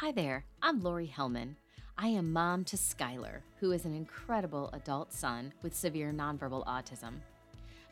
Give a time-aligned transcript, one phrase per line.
[0.00, 1.54] Hi there, I'm Lori Hellman.
[1.96, 7.14] I am mom to Skylar, who is an incredible adult son with severe nonverbal autism.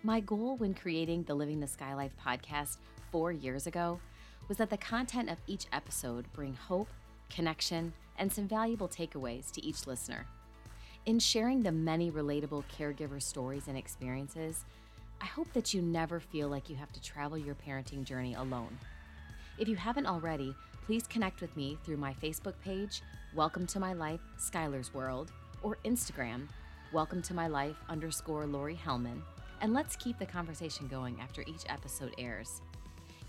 [0.02, 2.76] My goal when creating the Living the Sky Life podcast
[3.10, 3.98] four years ago
[4.48, 6.88] was that the content of each episode bring hope,
[7.30, 10.26] connection, and some valuable takeaways to each listener.
[11.06, 14.66] In sharing the many relatable caregiver stories and experiences,
[15.22, 18.78] I hope that you never feel like you have to travel your parenting journey alone.
[19.56, 20.54] If you haven't already,
[20.86, 23.00] please connect with me through my Facebook page,
[23.34, 25.32] Welcome to My Life, Skylar's World,
[25.62, 26.46] or Instagram,
[26.92, 29.22] Welcome to My Life underscore Lori Hellman,
[29.62, 32.60] and let's keep the conversation going after each episode airs.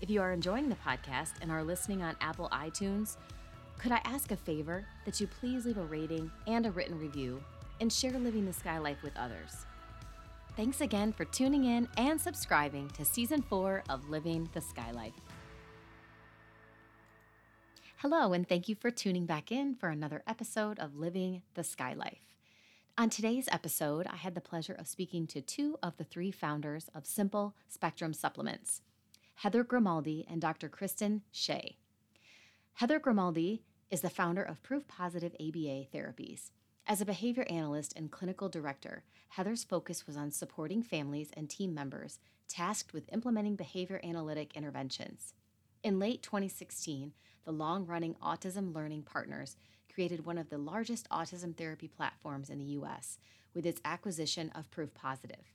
[0.02, 3.16] If you are enjoying the podcast and are listening on Apple iTunes,
[3.78, 7.42] could I ask a favor that you please leave a rating and a written review
[7.80, 9.64] and share Living the Sky Life with others?
[10.58, 15.14] Thanks again for tuning in and subscribing to season four of Living the Sky Life.
[18.00, 21.94] Hello, and thank you for tuning back in for another episode of Living the Sky
[21.94, 22.34] Life.
[22.98, 26.90] On today's episode, I had the pleasure of speaking to two of the three founders
[26.94, 28.82] of Simple Spectrum Supplements,
[29.36, 30.68] Heather Grimaldi and Dr.
[30.68, 31.78] Kristin Shay.
[32.74, 36.50] Heather Grimaldi is the founder of Proof Positive ABA Therapies.
[36.86, 41.72] As a behavior analyst and clinical director, Heather's focus was on supporting families and team
[41.72, 45.32] members tasked with implementing behavior analytic interventions.
[45.82, 47.12] In late 2016,
[47.46, 49.56] the long running Autism Learning Partners
[49.94, 53.18] created one of the largest autism therapy platforms in the U.S.
[53.54, 55.54] with its acquisition of Proof Positive.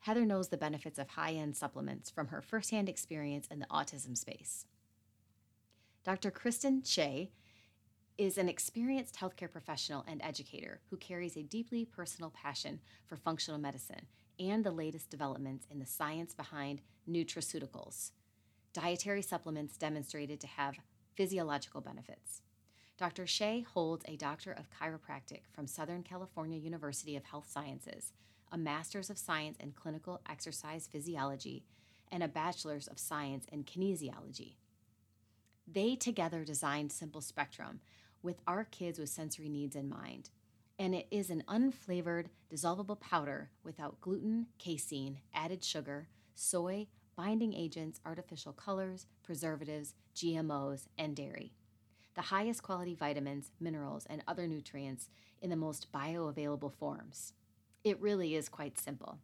[0.00, 4.18] Heather knows the benefits of high end supplements from her firsthand experience in the autism
[4.18, 4.66] space.
[6.04, 6.32] Dr.
[6.32, 7.30] Kristin Shay
[8.18, 13.60] is an experienced healthcare professional and educator who carries a deeply personal passion for functional
[13.60, 14.06] medicine
[14.40, 18.10] and the latest developments in the science behind nutraceuticals.
[18.72, 20.78] Dietary supplements demonstrated to have
[21.14, 22.42] physiological benefits.
[22.98, 23.26] Dr.
[23.26, 28.12] Shay holds a Doctor of Chiropractic from Southern California University of Health Sciences,
[28.50, 31.64] a Master's of Science in Clinical Exercise Physiology,
[32.10, 34.56] and a Bachelor's of Science in Kinesiology.
[35.66, 37.80] They together designed Simple Spectrum
[38.22, 40.30] with our kids with sensory needs in mind.
[40.78, 46.86] And it is an unflavored, dissolvable powder without gluten, casein, added sugar, soy,
[47.22, 51.52] binding agents, artificial colors, preservatives, GMOs, and dairy.
[52.16, 55.08] The highest quality vitamins, minerals, and other nutrients
[55.40, 57.32] in the most bioavailable forms.
[57.84, 59.18] It really is quite simple.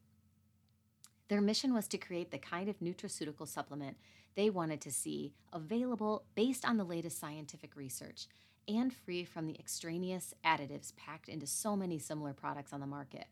[1.27, 3.97] Their mission was to create the kind of nutraceutical supplement
[4.37, 8.29] they wanted to see available based on the latest scientific research
[8.69, 13.27] and free from the extraneous additives packed into so many similar products on the market.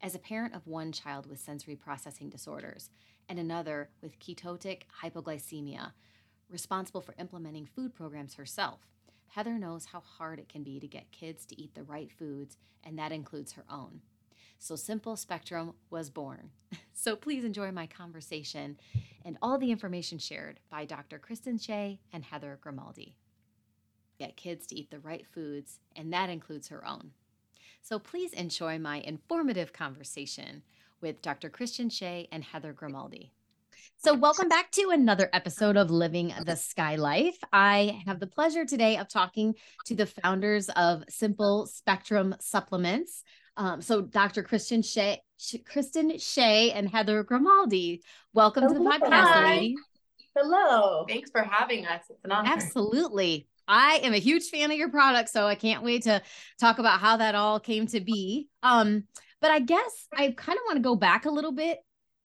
[0.00, 2.88] As a parent of one child with sensory processing disorders
[3.28, 5.92] and another with ketotic hypoglycemia,
[6.50, 8.80] responsible for implementing food programs herself,
[9.28, 12.56] Heather knows how hard it can be to get kids to eat the right foods,
[12.84, 14.00] and that includes her own.
[14.58, 16.50] So Simple Spectrum was born.
[16.96, 18.78] So please enjoy my conversation
[19.24, 21.18] and all the information shared by Dr.
[21.18, 23.16] Kristin Shay and Heather Grimaldi.
[24.16, 27.10] Get kids to eat the right foods, and that includes her own.
[27.82, 30.62] So please enjoy my informative conversation
[31.04, 31.50] with Dr.
[31.50, 33.30] Christian Shay and Heather Grimaldi.
[33.98, 37.36] So, welcome back to another episode of Living the Sky Life.
[37.52, 39.54] I have the pleasure today of talking
[39.84, 43.22] to the founders of Simple Spectrum Supplements.
[43.58, 44.42] Um, so, Dr.
[44.42, 48.02] Christian Shay, Kristin Shay, and Heather Grimaldi.
[48.32, 48.78] Welcome Hello.
[48.78, 49.78] to the podcast, ladies.
[50.34, 51.04] Hello.
[51.06, 52.00] Thanks for having us.
[52.08, 52.48] It's an honor.
[52.48, 53.46] Absolutely.
[53.68, 56.22] I am a huge fan of your product, so I can't wait to
[56.58, 58.48] talk about how that all came to be.
[58.62, 59.04] Um,
[59.40, 61.78] but I guess I kind of want to go back a little bit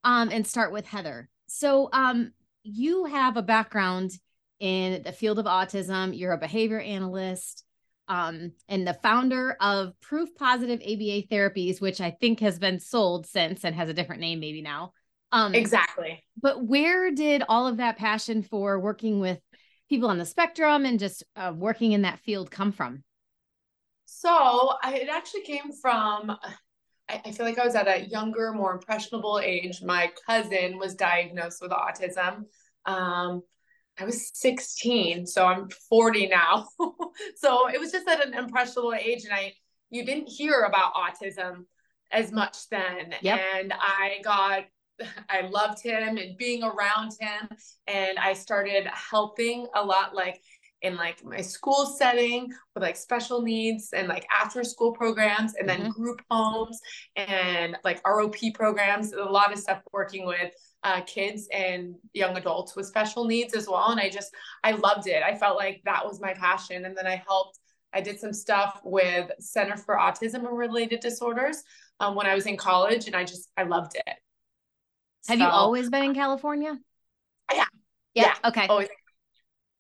[0.04, 1.30] um, and start with Heather.
[1.48, 2.32] So, um,
[2.64, 4.12] you have a background
[4.60, 6.18] in the field of autism.
[6.18, 7.64] You're a behavior analyst
[8.10, 13.28] um, and the founder of Proof Positive ABA Therapies, which I think has been sold
[13.28, 14.94] since and has a different name maybe now.
[15.32, 16.24] Um, exactly.
[16.42, 19.40] But where did all of that passion for working with
[19.90, 23.04] people on the spectrum and just uh, working in that field come from?
[24.06, 26.36] So it actually came from,
[27.10, 29.82] I, I feel like I was at a younger, more impressionable age.
[29.82, 32.46] My cousin was diagnosed with autism.
[32.86, 33.42] Um,
[34.00, 36.68] I was 16, so I'm 40 now.
[37.36, 39.54] so it was just at an impressionable age, and I
[39.90, 41.66] you didn't hear about autism
[42.12, 43.14] as much then.
[43.22, 43.40] Yep.
[43.56, 44.66] And I got
[45.30, 47.50] I loved him and being around him.
[47.88, 50.42] And I started helping a lot, like
[50.82, 55.68] in like my school setting with like special needs and like after school programs and
[55.68, 55.92] then mm-hmm.
[55.92, 56.80] group homes
[57.16, 60.54] and like ROP programs, a lot of stuff working with
[60.84, 63.92] uh, kids and young adults with special needs as well.
[63.92, 64.34] And I just,
[64.64, 65.22] I loved it.
[65.24, 66.86] I felt like that was my passion.
[66.86, 67.60] And then I helped,
[67.94, 71.62] I did some stuff with Center for Autism and Related Disorders
[72.00, 73.08] um, when I was in college.
[73.08, 74.16] And I just, I loved it.
[75.28, 76.78] Have so, you always been in California?
[77.54, 77.66] Yeah.
[78.14, 78.34] Yeah.
[78.44, 78.50] yeah.
[78.50, 78.68] Okay.
[78.68, 78.88] Always.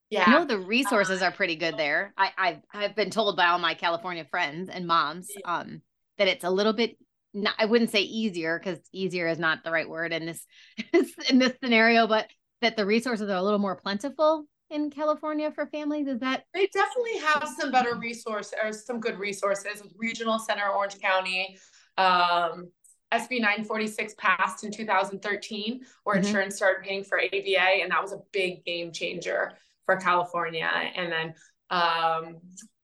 [0.09, 0.23] Yeah.
[0.25, 2.13] I know the resources are pretty good there.
[2.17, 5.81] I, I've I've been told by all my California friends and moms um
[6.17, 6.97] that it's a little bit
[7.33, 10.45] not, I wouldn't say easier because easier is not the right word in this
[11.29, 12.27] in this scenario, but
[12.61, 16.07] that the resources are a little more plentiful in California for families.
[16.07, 20.67] Is that they definitely have some better resources or some good resources with Regional Center
[20.69, 21.57] Orange County.
[21.97, 22.71] Um,
[23.11, 26.25] SB 946 passed in 2013, where mm-hmm.
[26.25, 29.53] insurance started paying for ABA, and that was a big game changer
[29.89, 30.69] for California.
[30.95, 31.33] And then
[31.71, 32.37] um,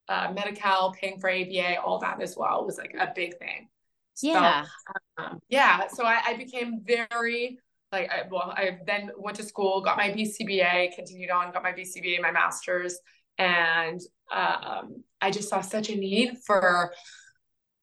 [0.10, 3.70] uh, Medi-Cal paying for ABA, all that as well was like a big thing.
[4.24, 4.66] Yeah.
[4.66, 5.86] So, um, yeah.
[5.88, 7.60] So I, I, became very
[7.92, 11.74] like, I, well, I then went to school, got my BCBA, continued on, got my
[11.74, 12.98] BCBA, my master's,
[13.38, 14.02] and
[14.34, 16.92] um, I just saw such a need for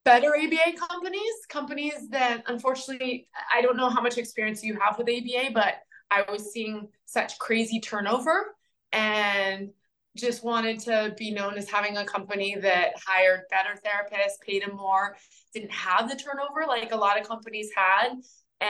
[0.04, 5.08] better ABA companies, companies that unfortunately, I don't know how much experience you have with
[5.08, 5.74] ABA, but
[6.10, 8.56] I was seeing such crazy turnover
[8.92, 9.70] and
[10.16, 14.76] just wanted to be known as having a company that hired better therapists, paid them
[14.76, 15.16] more,
[15.54, 18.12] didn't have the turnover like a lot of companies had,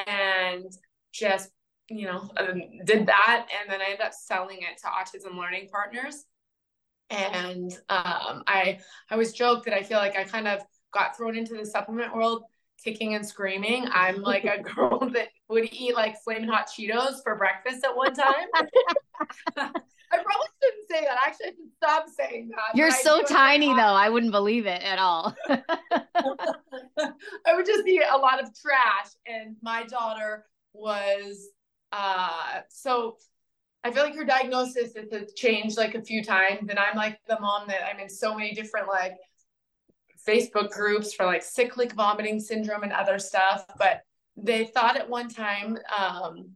[0.07, 0.73] and
[1.13, 1.51] just
[1.89, 3.49] you know um, did that.
[3.61, 6.25] And then I ended up selling it to Autism Learning Partners.
[7.11, 8.79] And um, I
[9.11, 12.15] I always joke that I feel like I kind of got thrown into the supplement
[12.15, 12.45] world
[12.83, 13.87] kicking and screaming.
[13.93, 18.15] I'm like a girl that would eat like flaming hot Cheetos for breakfast at one
[18.15, 19.73] time.
[20.13, 21.19] I probably shouldn't say that.
[21.27, 22.77] Actually, I should stop saying that.
[22.77, 23.81] You're so tiny, though.
[23.81, 25.35] I wouldn't believe it at all.
[25.49, 29.13] I would just eat a lot of trash.
[29.27, 31.51] And my daughter was
[31.93, 33.19] uh so
[33.85, 36.69] I feel like her diagnosis has changed like a few times.
[36.71, 39.17] And I'm like the mom that I'm in so many different like
[40.27, 43.65] Facebook groups for like cyclic vomiting syndrome and other stuff.
[43.79, 44.03] But
[44.37, 46.51] they thought at one time um,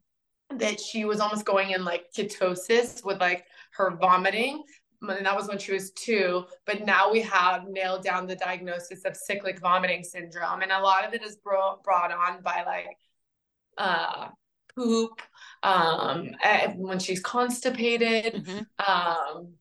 [0.50, 4.62] that she was almost going in like ketosis with like her vomiting.
[5.02, 6.44] And that was when she was two.
[6.64, 10.62] But now we have nailed down the diagnosis of cyclic vomiting syndrome.
[10.62, 12.96] And a lot of it is bro- brought on by like
[13.76, 14.28] uh,
[14.74, 15.20] poop,
[15.62, 16.30] um,
[16.76, 18.46] when she's constipated.
[18.46, 19.38] Mm-hmm.
[19.38, 19.54] Um,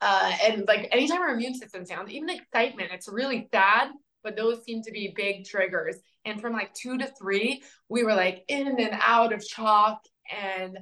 [0.00, 3.88] uh, and like anytime her immune system sounds, even excitement, it's really sad,
[4.22, 5.96] but those seem to be big triggers.
[6.28, 9.98] And from like two to three, we were like in and out of CHOC
[10.30, 10.78] and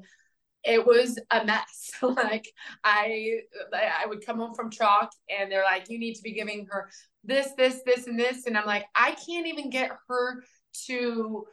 [0.65, 1.93] it was a mess.
[2.03, 2.51] like
[2.85, 3.41] I
[3.73, 6.91] I would come home from CHOC and they're like, you need to be giving her
[7.25, 8.47] this, this, this, and this.
[8.47, 10.43] And I'm like, I can't even get her
[10.87, 11.45] to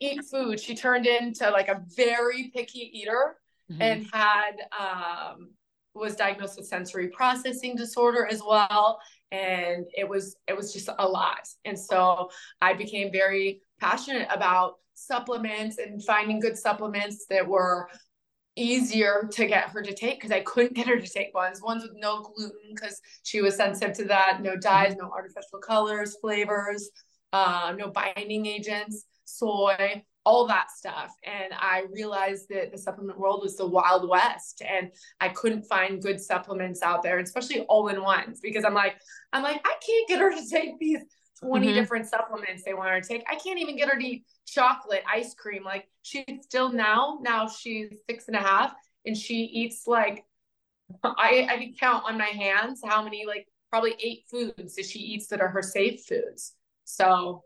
[0.00, 0.58] eat food.
[0.58, 3.36] She turned into like a very picky eater
[3.70, 3.82] mm-hmm.
[3.82, 5.50] and had um
[5.94, 8.98] was diagnosed with sensory processing disorder as well
[9.32, 12.30] and it was it was just a lot and so
[12.60, 17.88] i became very passionate about supplements and finding good supplements that were
[18.54, 21.62] easier to get her to take because I couldn't get her to take ones.
[21.62, 24.40] Ones with no gluten because she was sensitive to that.
[24.42, 26.90] No dyes, no artificial colors, flavors,
[27.32, 31.14] uh, no binding agents, soy all that stuff.
[31.24, 36.02] And I realized that the supplement world was the wild west and I couldn't find
[36.02, 38.96] good supplements out there, especially all in ones, because I'm like,
[39.32, 41.00] I'm like, I can't get her to take these
[41.40, 41.74] 20 mm-hmm.
[41.74, 43.24] different supplements they want her to take.
[43.28, 45.64] I can't even get her to eat chocolate ice cream.
[45.64, 48.72] Like she's still now, now she's six and a half
[49.04, 50.24] and she eats like,
[51.02, 54.98] I, I can count on my hands how many, like probably eight foods that she
[55.00, 56.52] eats that are her safe foods.
[56.84, 57.42] So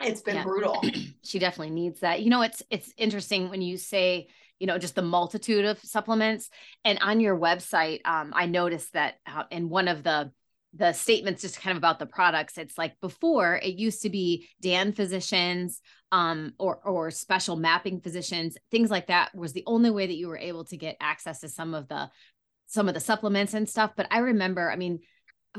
[0.00, 0.44] it's been yeah.
[0.44, 0.82] brutal.
[1.24, 2.22] she definitely needs that.
[2.22, 4.28] You know, it's it's interesting when you say,
[4.58, 6.50] you know, just the multitude of supplements.
[6.84, 10.32] And on your website, um, I noticed that uh, in one of the
[10.74, 14.48] the statements just kind of about the products it's like before it used to be
[14.60, 15.80] DAN physicians
[16.12, 20.28] um, or or special mapping physicians things like that was the only way that you
[20.28, 22.08] were able to get access to some of the
[22.66, 25.00] some of the supplements and stuff but i remember i mean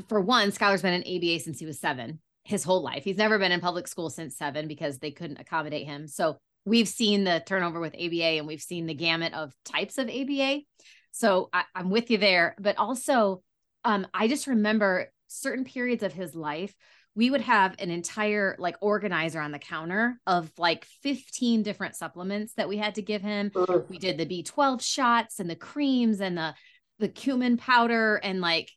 [0.08, 3.04] for one skylar's been in aba since he was seven his whole life.
[3.04, 6.08] He's never been in public school since seven because they couldn't accommodate him.
[6.08, 10.10] So we've seen the turnover with ABA and we've seen the gamut of types of
[10.10, 10.62] ABA.
[11.12, 12.56] So I, am with you there.
[12.60, 13.44] But also,
[13.84, 16.74] um, I just remember certain periods of his life,
[17.14, 22.54] we would have an entire like organizer on the counter of like 15 different supplements
[22.54, 23.52] that we had to give him.
[23.90, 26.56] We did the B12 shots and the creams and the
[27.00, 28.72] the cumin powder and like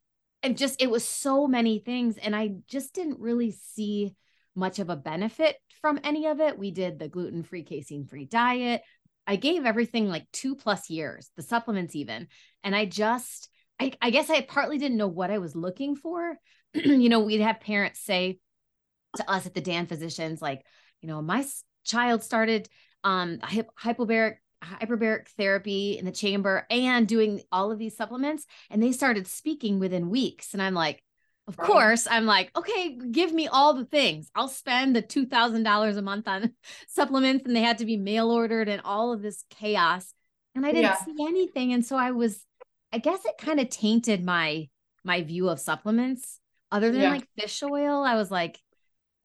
[0.45, 4.15] and just it was so many things and i just didn't really see
[4.55, 8.83] much of a benefit from any of it we did the gluten-free casein-free diet
[9.27, 12.29] I gave everything like two plus years, the supplements even.
[12.63, 13.49] And I just,
[13.81, 16.37] I, I guess I partly didn't know what I was looking for.
[16.75, 18.39] you know, we'd have parents say
[19.17, 20.63] to us at the DAN physicians, like,
[21.01, 21.45] you know, my
[21.85, 22.69] child started
[23.03, 28.93] um hypobaric hyperbaric therapy in the chamber and doing all of these supplements and they
[28.93, 30.53] started speaking within weeks.
[30.53, 31.03] And i'm like
[31.47, 31.67] of right.
[31.67, 32.07] course.
[32.11, 34.31] I'm like okay give me all the things.
[34.35, 36.53] I'll spend the $2000 a month on
[36.89, 40.15] supplements and they had to be mail ordered and all of this chaos.
[40.55, 41.05] And i didn't yeah.
[41.05, 41.73] see anything.
[41.73, 42.45] And so i was
[42.93, 44.69] i guess it kind of tainted my
[45.05, 46.41] my view of supplements.
[46.73, 47.11] Other than yeah.
[47.11, 48.59] like fish oil i was like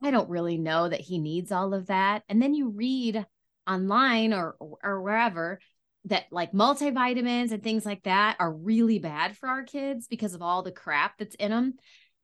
[0.03, 2.23] i don't really know that he needs all of that.
[2.27, 3.25] And then you read
[3.69, 5.59] online or or wherever
[6.05, 10.41] that like multivitamins and things like that are really bad for our kids because of
[10.41, 11.73] all the crap that's in them.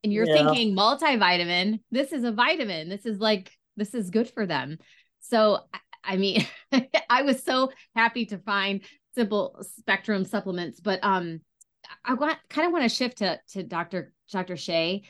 [0.03, 0.35] And you're yeah.
[0.35, 2.89] thinking multivitamin, this is a vitamin.
[2.89, 4.77] This is like this is good for them.
[5.19, 5.59] So
[6.03, 6.47] I mean,
[7.09, 8.81] I was so happy to find
[9.13, 11.41] simple spectrum supplements, but um
[12.03, 14.13] I want kind of want to shift to to Dr.
[14.31, 14.57] Dr.
[14.57, 15.03] Shay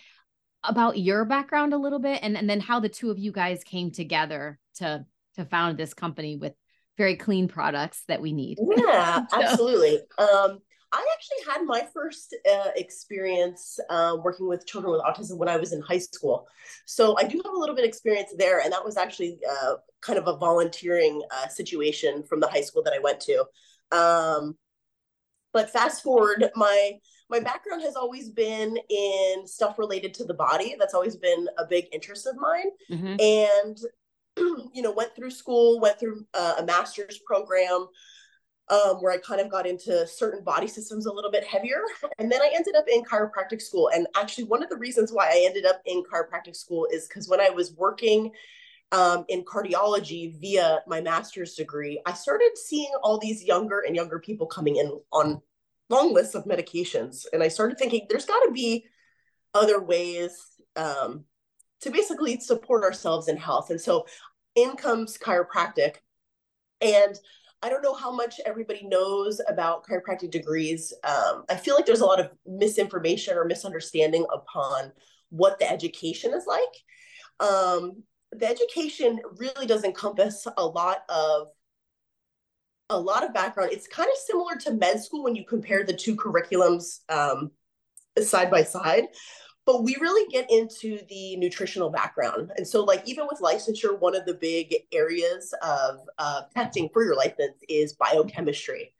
[0.63, 3.63] about your background a little bit and, and then how the two of you guys
[3.63, 6.54] came together to to found this company with
[6.98, 8.58] very clean products that we need.
[8.77, 9.42] Yeah, so.
[9.42, 10.00] absolutely.
[10.18, 10.60] Um,
[10.94, 15.58] I actually had my first uh, experience uh, working with children with autism when I
[15.58, 16.48] was in high school.
[16.86, 18.62] So I do have a little bit of experience there.
[18.62, 22.82] And that was actually uh, kind of a volunteering uh, situation from the high school
[22.84, 23.46] that I went to.
[23.92, 24.56] Um,
[25.51, 26.94] but fast forward, my
[27.30, 30.75] my background has always been in stuff related to the body.
[30.77, 32.70] That's always been a big interest of mine.
[32.92, 33.15] Mm-hmm.
[33.20, 33.77] And
[34.74, 37.88] you know, went through school, went through uh, a master's program
[38.70, 41.82] um, where I kind of got into certain body systems a little bit heavier.
[42.18, 43.89] And then I ended up in chiropractic school.
[43.94, 47.30] And actually, one of the reasons why I ended up in chiropractic school is because
[47.30, 48.32] when I was working
[48.92, 54.20] um, in cardiology via my master's degree, I started seeing all these younger and younger
[54.20, 55.42] people coming in on
[55.89, 57.25] long lists of medications.
[57.34, 58.86] And I started thinking there's got to be
[59.54, 60.36] other ways
[60.75, 61.25] um,
[61.86, 63.70] to basically support ourselves in health.
[63.70, 64.08] And so
[64.56, 65.98] in comes chiropractic.
[66.82, 67.15] And
[67.62, 70.92] I don't know how much everybody knows about chiropractic degrees.
[71.04, 74.94] Um, I feel like there's a lot of misinformation or misunderstanding upon
[75.30, 77.48] what the education is like.
[77.48, 78.01] Um,
[78.32, 81.48] the education really does encompass a lot of
[82.89, 83.72] a lot of background.
[83.74, 87.51] It's kind of similar to med school when you compare the two curriculums um,
[88.20, 89.06] side by side
[89.65, 92.51] but we really get into the nutritional background.
[92.55, 97.03] And so, like, even with licensure, one of the big areas of uh, testing for
[97.03, 98.93] your license is biochemistry.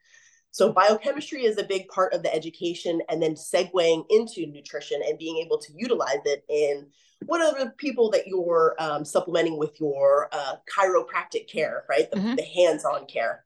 [0.50, 5.18] So, biochemistry is a big part of the education, and then segueing into nutrition and
[5.18, 6.86] being able to utilize it in
[7.26, 12.10] what are the people that you're um, supplementing with your uh, chiropractic care, right?
[12.10, 12.34] The, mm-hmm.
[12.34, 13.44] the hands on care.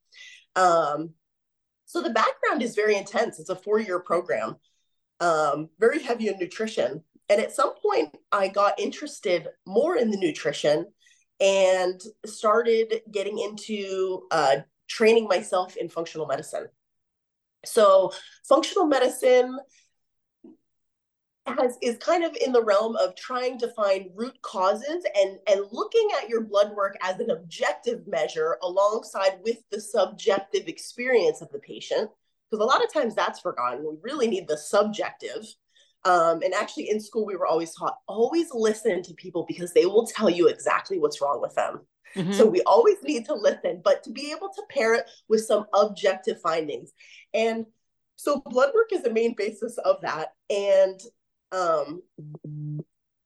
[0.57, 1.11] Um,
[1.85, 3.39] so, the background is very intense.
[3.39, 4.57] It's a four year program,
[5.21, 7.05] um, very heavy in nutrition.
[7.31, 10.87] And at some point, I got interested more in the nutrition
[11.39, 14.57] and started getting into uh,
[14.89, 16.67] training myself in functional medicine.
[17.65, 18.13] So,
[18.49, 19.59] functional medicine
[21.47, 25.67] has is kind of in the realm of trying to find root causes and and
[25.73, 31.51] looking at your blood work as an objective measure alongside with the subjective experience of
[31.51, 32.11] the patient
[32.51, 35.47] because a lot of times that's forgotten we really need the subjective
[36.05, 39.87] um, and actually, in school, we were always taught always listen to people because they
[39.87, 41.81] will tell you exactly what's wrong with them.
[42.17, 42.33] Mm-hmm.
[42.33, 45.67] So we always need to listen, but to be able to pair it with some
[45.75, 46.93] objective findings.
[47.35, 47.67] And
[48.17, 50.33] so blood work is the main basis of that.
[50.49, 51.01] And
[51.53, 52.03] um,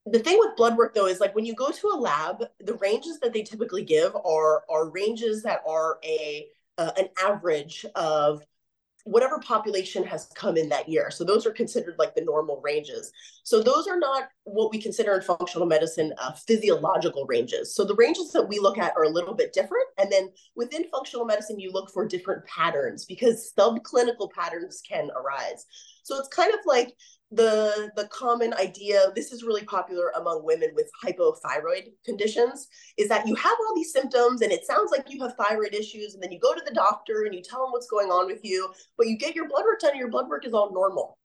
[0.07, 2.75] the thing with blood work though is like when you go to a lab, the
[2.75, 8.43] ranges that they typically give are are ranges that are a uh, an average of
[9.05, 11.11] whatever population has come in that year.
[11.11, 13.13] So those are considered like the normal ranges.
[13.43, 17.75] So those are not what we consider in functional medicine uh, physiological ranges.
[17.75, 19.87] So the ranges that we look at are a little bit different.
[19.99, 25.67] And then within functional medicine, you look for different patterns because subclinical patterns can arise.
[26.05, 26.95] So it's kind of like
[27.31, 33.27] the the common idea this is really popular among women with hypothyroid conditions is that
[33.27, 36.31] you have all these symptoms and it sounds like you have thyroid issues and then
[36.31, 39.09] you go to the doctor and you tell them what's going on with you but
[39.09, 41.19] you get your blood work done and your blood work is all normal.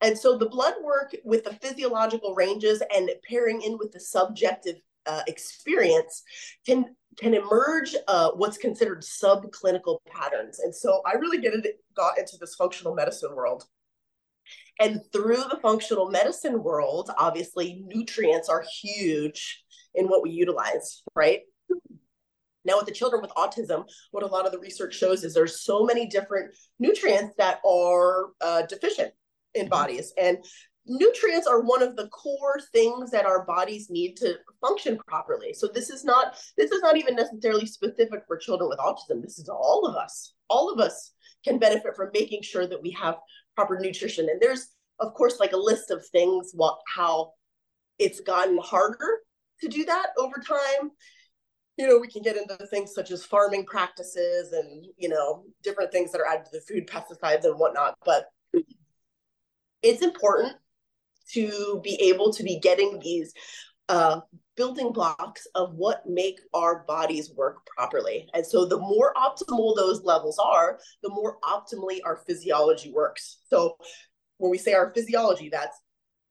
[0.00, 4.76] And so the blood work with the physiological ranges and pairing in with the subjective
[5.06, 6.22] uh, experience
[6.64, 10.60] can can emerge uh, what's considered subclinical patterns.
[10.60, 13.64] And so i really get it, got into this functional medicine world
[14.78, 21.40] and through the functional medicine world, obviously, nutrients are huge in what we utilize, right?
[22.64, 25.62] Now, with the children with autism, what a lot of the research shows is there's
[25.62, 29.12] so many different nutrients that are uh, deficient
[29.54, 29.70] in mm-hmm.
[29.70, 30.12] bodies.
[30.18, 30.38] And
[30.86, 35.52] nutrients are one of the core things that our bodies need to function properly.
[35.52, 39.22] So this is not this is not even necessarily specific for children with autism.
[39.22, 40.34] This is all of us.
[40.48, 41.12] All of us
[41.44, 43.16] can benefit from making sure that we have
[43.58, 44.28] proper nutrition.
[44.28, 44.68] And there's
[45.00, 47.32] of course like a list of things what how
[47.98, 49.18] it's gotten harder
[49.60, 50.92] to do that over time.
[51.76, 55.90] You know, we can get into things such as farming practices and, you know, different
[55.90, 57.96] things that are added to the food, pesticides and whatnot.
[58.04, 58.26] But
[59.82, 60.54] it's important
[61.32, 63.32] to be able to be getting these
[63.88, 64.20] uh,
[64.58, 68.28] building blocks of what make our bodies work properly.
[68.34, 73.38] And so the more optimal those levels are, the more optimally our physiology works.
[73.48, 73.76] So
[74.38, 75.78] when we say our physiology, that's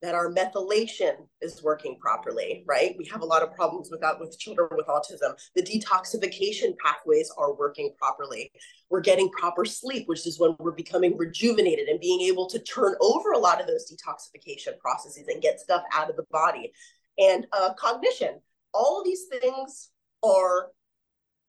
[0.02, 2.94] that our methylation is working properly, right?
[3.00, 5.34] We have a lot of problems with that with children with autism.
[5.56, 8.52] The detoxification pathways are working properly.
[8.92, 12.94] We're getting proper sleep, which is when we're becoming rejuvenated and being able to turn
[13.02, 16.72] over a lot of those detoxification processes and get stuff out of the body.
[17.18, 18.40] And uh, cognition,
[18.74, 19.90] all of these things
[20.24, 20.70] are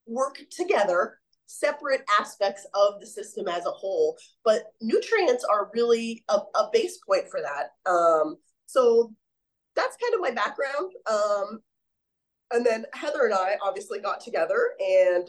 [0.06, 4.16] work together separate aspects of the system as a whole.
[4.44, 7.90] But nutrients are really a, a base point for that.
[7.90, 9.12] Um, so
[9.74, 10.92] that's kind of my background.
[11.10, 11.60] Um,
[12.50, 15.28] and then Heather and I obviously got together and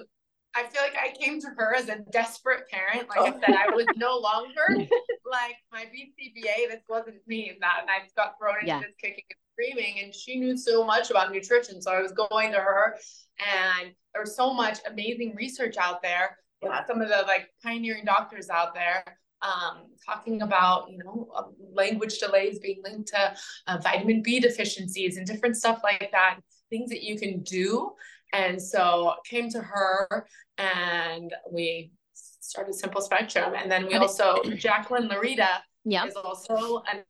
[0.56, 3.08] I feel like I came to her as a desperate parent.
[3.08, 3.26] Like oh.
[3.26, 4.88] I said, I was no longer
[5.30, 6.70] like my BCBA.
[6.70, 7.52] This wasn't me.
[7.62, 8.80] That and I got thrown into yeah.
[8.80, 10.04] this kicking and screaming.
[10.04, 11.82] And she knew so much about nutrition.
[11.82, 12.96] So I was going to her
[13.40, 16.86] and there's so much amazing research out there yeah.
[16.86, 19.04] some of the like pioneering doctors out there
[19.42, 23.34] um, talking about you know uh, language delays being linked to
[23.68, 26.40] uh, vitamin b deficiencies and different stuff like that
[26.70, 27.92] things that you can do
[28.34, 35.08] and so came to her and we started simple spectrum and then we also jacqueline
[35.08, 35.48] laurita
[35.86, 36.06] yeah.
[36.06, 37.04] is also an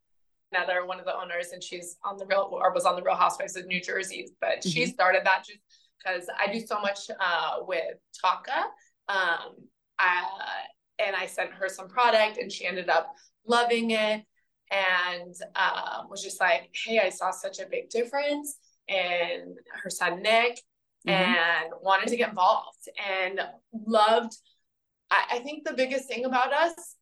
[0.52, 3.16] another one of the owners and she's on the real or was on the real
[3.16, 4.70] housewives of new jersey but mm-hmm.
[4.70, 5.60] she started that just
[6.00, 8.64] because I do so much uh, with TACA.
[9.08, 9.56] Um,
[9.98, 10.24] I,
[11.00, 13.14] and I sent her some product and she ended up
[13.46, 14.24] loving it
[14.72, 20.22] and uh, was just like, hey, I saw such a big difference in her son
[20.22, 20.62] Nick
[21.08, 21.10] mm-hmm.
[21.10, 23.40] and wanted to get involved and
[23.74, 24.36] loved.
[25.12, 26.96] I, I think the biggest thing about us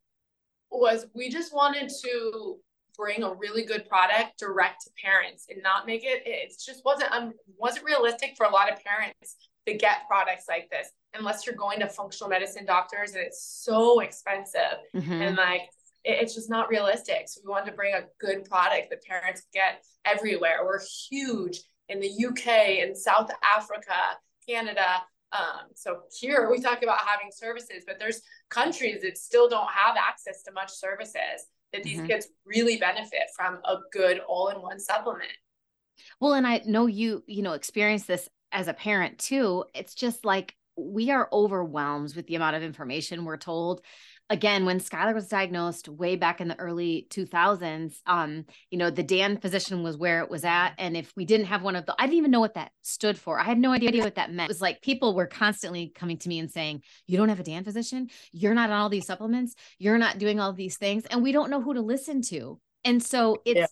[0.72, 2.58] was we just wanted to
[2.98, 7.12] bring a really good product direct to parents and not make it it just wasn't
[7.12, 11.56] um, wasn't realistic for a lot of parents to get products like this unless you're
[11.56, 15.12] going to functional medicine doctors and it's so expensive mm-hmm.
[15.12, 15.62] and like
[16.04, 17.24] it, it's just not realistic.
[17.28, 20.60] So we wanted to bring a good product that parents get everywhere.
[20.64, 20.80] We're
[21.10, 23.94] huge in the uk and south africa
[24.48, 25.02] canada
[25.34, 29.96] um, so here we talk about having services but there's countries that still don't have
[29.98, 32.08] access to much services that these mm-hmm.
[32.08, 35.32] kids really benefit from a good all-in-one supplement.
[36.20, 39.66] Well, and I know you, you know, experience this as a parent too.
[39.74, 43.82] It's just like we are overwhelmed with the amount of information we're told
[44.30, 49.04] again, when Skylar was diagnosed way back in the early 2000s, um, you know, the
[49.04, 50.74] DAN physician was where it was at.
[50.78, 53.18] And if we didn't have one of the, I didn't even know what that stood
[53.18, 53.40] for.
[53.40, 54.50] I had no idea what that meant.
[54.50, 57.44] It was like people were constantly coming to me and saying, You don't have a
[57.44, 58.10] DAN physician.
[58.32, 59.56] You're not on all these supplements.
[59.80, 61.06] You're not doing all these things.
[61.06, 62.60] And we don't know who to listen to.
[62.84, 63.68] And so it's, yeah.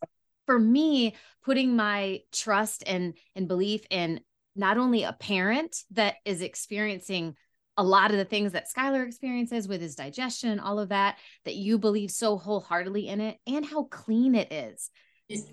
[0.46, 4.22] for me putting my trust and and belief in
[4.56, 7.36] not only a parent that is experiencing
[7.78, 11.56] a lot of the things that Skylar experiences with his digestion all of that, that
[11.56, 14.90] you believe so wholeheartedly in it and how clean it is.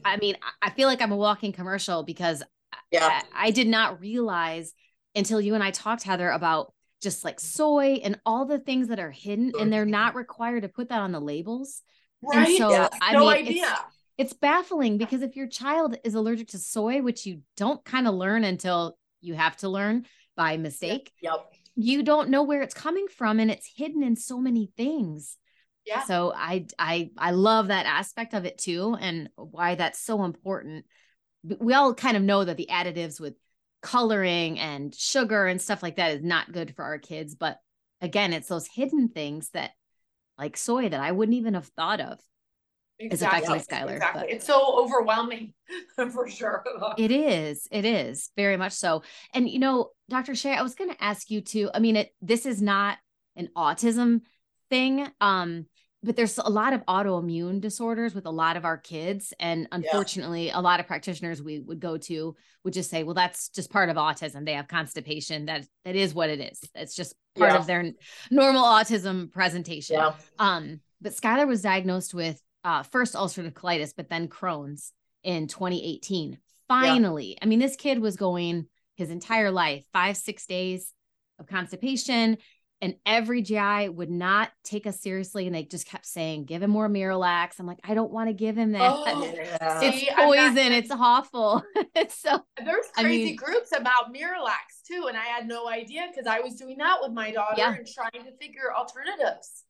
[0.04, 2.42] I mean, I feel like I'm a walking commercial because
[2.90, 3.22] yeah.
[3.35, 4.72] I, I did not realize
[5.14, 9.00] until you and I talked, Heather, about just like soy and all the things that
[9.00, 11.82] are hidden and they're not required to put that on the labels.
[12.22, 12.48] Right.
[12.48, 12.88] And so, yeah.
[13.00, 13.64] I no mean, idea.
[13.64, 13.80] It's,
[14.18, 18.14] it's baffling because if your child is allergic to soy, which you don't kind of
[18.14, 20.06] learn until you have to learn
[20.37, 21.12] by mistake.
[21.22, 25.37] Yep you don't know where it's coming from and it's hidden in so many things.
[25.87, 26.04] Yeah.
[26.04, 30.85] So i i i love that aspect of it too and why that's so important.
[31.58, 33.35] We all kind of know that the additives with
[33.82, 37.58] coloring and sugar and stuff like that is not good for our kids but
[38.00, 39.72] again it's those hidden things that
[40.38, 42.16] like soy that i wouldn't even have thought of
[43.07, 43.43] exactly.
[43.43, 43.95] is affecting Skylar.
[43.95, 44.23] Exactly.
[44.23, 45.55] But it's so overwhelming
[46.12, 46.65] for sure.
[46.99, 47.69] it is.
[47.71, 49.03] It is very much so.
[49.35, 50.35] And you know, Dr.
[50.35, 52.99] Shay, I was going to ask you to, I mean, it this is not
[53.37, 54.23] an autism
[54.71, 55.07] thing.
[55.21, 55.67] Um,
[56.05, 60.47] but there's a lot of autoimmune disorders with a lot of our kids and unfortunately
[60.47, 60.59] yeah.
[60.59, 62.35] a lot of practitioners we would go to
[62.65, 66.15] would just say well that's just part of autism they have constipation that that is
[66.15, 67.59] what it is it's just part yeah.
[67.59, 67.93] of their
[68.31, 70.15] normal autism presentation yeah.
[70.38, 76.38] um but skylar was diagnosed with uh, first ulcerative colitis but then crohn's in 2018
[76.68, 80.92] finally i mean this kid was going his entire life five six days
[81.38, 82.38] of constipation
[82.83, 85.46] and every GI would not take us seriously.
[85.46, 87.61] And they just kept saying, give him more Miralax.
[87.61, 88.81] I'm like, I don't want to give him that.
[88.83, 89.81] Oh, yeah.
[89.81, 90.55] It's See, poison.
[90.57, 91.62] Not, it's awful.
[91.94, 95.07] it's so there's crazy I mean, groups about Miralax too.
[95.07, 97.72] And I had no idea because I was doing that with my daughter yeah.
[97.72, 99.62] and trying to figure alternatives.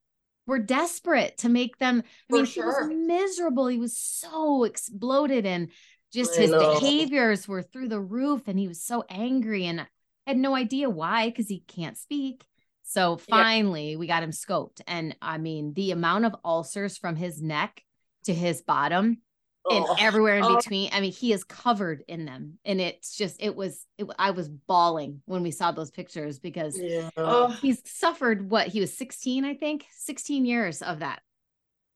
[0.47, 2.03] We're desperate to make them.
[2.31, 2.65] I mean, sure.
[2.65, 3.69] he was miserable.
[3.69, 5.71] He was so exploded and
[6.13, 6.81] just I his know.
[6.81, 8.43] behaviors were through the roof.
[8.47, 9.67] And he was so angry.
[9.67, 9.87] And I
[10.27, 12.45] had no idea why because he can't speak
[12.93, 13.97] so finally, yeah.
[13.97, 14.83] we got him scoped.
[14.87, 17.83] And I mean, the amount of ulcers from his neck
[18.25, 19.19] to his bottom
[19.65, 19.77] oh.
[19.91, 20.57] and everywhere in oh.
[20.57, 20.91] between.
[20.93, 22.59] I mean, he is covered in them.
[22.65, 26.79] And it's just, it was, it, I was bawling when we saw those pictures because
[26.79, 27.11] yeah.
[27.17, 31.21] oh, he's suffered what he was 16, I think, 16 years of that.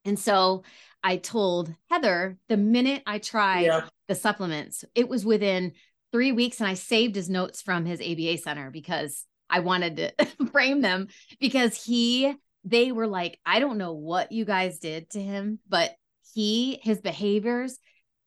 [0.04, 0.62] And so
[1.02, 3.82] I told Heather the minute I tried yeah.
[4.08, 5.72] the supplements, it was within
[6.12, 10.26] three weeks and I saved his notes from his ABA center because I wanted to
[10.52, 11.08] frame them
[11.40, 15.94] because he, they were like, I don't know what you guys did to him, but
[16.36, 17.78] he, his behaviors,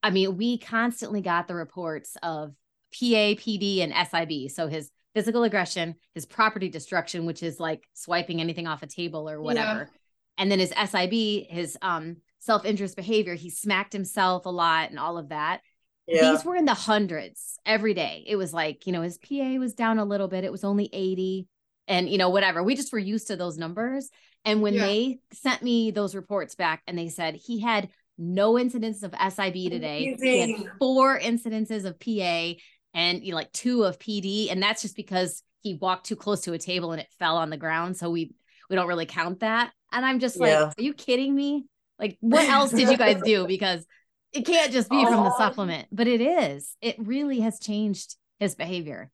[0.02, 2.50] I mean, we constantly got the reports of
[2.92, 4.50] PA, PD, and SIB.
[4.50, 9.30] So his physical aggression, his property destruction, which is like swiping anything off a table
[9.30, 9.82] or whatever.
[9.82, 9.98] Yeah.
[10.40, 15.20] And then his SIB, his um self-injurious behavior, he smacked himself a lot and all
[15.20, 15.62] of that.
[16.08, 16.32] Yeah.
[16.32, 18.24] These were in the hundreds every day.
[18.26, 20.46] It was like, you know, his PA was down a little bit.
[20.46, 21.48] It was only 80
[21.88, 22.64] and, you know, whatever.
[22.64, 24.10] We just were used to those numbers.
[24.46, 24.86] And when yeah.
[24.86, 29.54] they sent me those reports back and they said he had no incidents of SIB
[29.54, 30.58] today, Amazing.
[30.58, 32.60] he had four incidences of PA
[32.94, 34.52] and you know, like two of PD.
[34.52, 37.50] And that's just because he walked too close to a table and it fell on
[37.50, 37.98] the ground.
[37.98, 38.34] So we,
[38.70, 39.72] we don't really count that.
[39.92, 40.66] And I'm just like, yeah.
[40.66, 41.66] are you kidding me?
[41.98, 43.46] Like, what else did you guys do?
[43.48, 43.86] Because
[44.32, 45.08] it can't just be oh.
[45.08, 46.76] from the supplement, but it is.
[46.82, 49.10] It really has changed his behavior.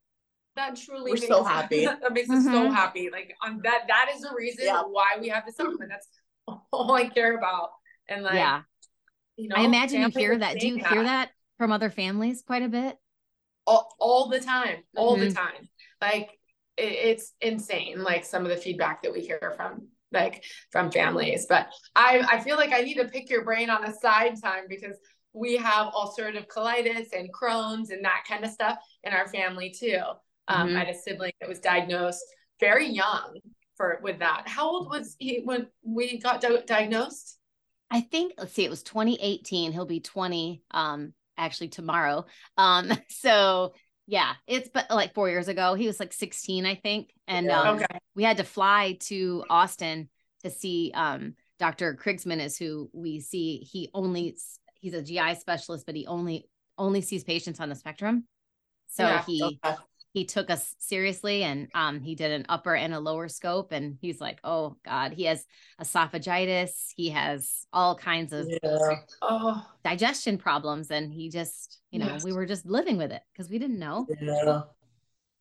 [0.55, 1.85] That truly we're so happy.
[1.85, 2.39] that makes mm-hmm.
[2.39, 2.73] us so mm-hmm.
[2.73, 3.09] happy.
[3.11, 4.81] Like on that, that is the reason yeah.
[4.81, 5.91] why we have the supplement.
[5.91, 6.07] That's
[6.71, 7.69] all I care about.
[8.07, 8.61] And like, yeah,
[9.37, 10.59] you know, I imagine you hear that.
[10.59, 12.97] Do you hear that from other families quite a bit?
[13.67, 15.29] All, all the time, all mm-hmm.
[15.29, 15.69] the time.
[16.01, 16.29] Like
[16.77, 18.03] it, it's insane.
[18.03, 21.45] Like some of the feedback that we hear from like from families.
[21.47, 24.63] But I, I feel like I need to pick your brain on a side time
[24.69, 24.95] because
[25.33, 29.99] we have ulcerative colitis and Crohn's and that kind of stuff in our family too.
[30.47, 30.77] Um, mm-hmm.
[30.77, 32.23] I had a sibling that was diagnosed
[32.59, 33.39] very young
[33.75, 34.47] for with that.
[34.47, 37.37] How old was he when we got di- diagnosed?
[37.91, 39.71] I think let's see, it was 2018.
[39.71, 42.25] He'll be 20 um actually tomorrow.
[42.57, 43.73] Um so
[44.07, 45.73] yeah, it's but like four years ago.
[45.73, 47.11] He was like 16, I think.
[47.27, 47.61] And yeah.
[47.61, 47.97] um, okay.
[48.15, 50.09] we had to fly to Austin
[50.43, 51.95] to see um, Dr.
[51.95, 53.57] Krigsman is who we see.
[53.57, 54.37] He only
[54.79, 58.27] he's a GI specialist, but he only only sees patients on the spectrum.
[58.87, 59.23] So yeah.
[59.23, 59.75] he okay
[60.15, 63.97] he took us seriously and um, he did an upper and a lower scope and
[63.99, 65.45] he's like oh god he has
[65.79, 68.95] esophagitis he has all kinds of yeah.
[69.21, 69.61] oh.
[69.83, 72.23] digestion problems and he just you know yes.
[72.23, 74.61] we were just living with it because we didn't know yeah.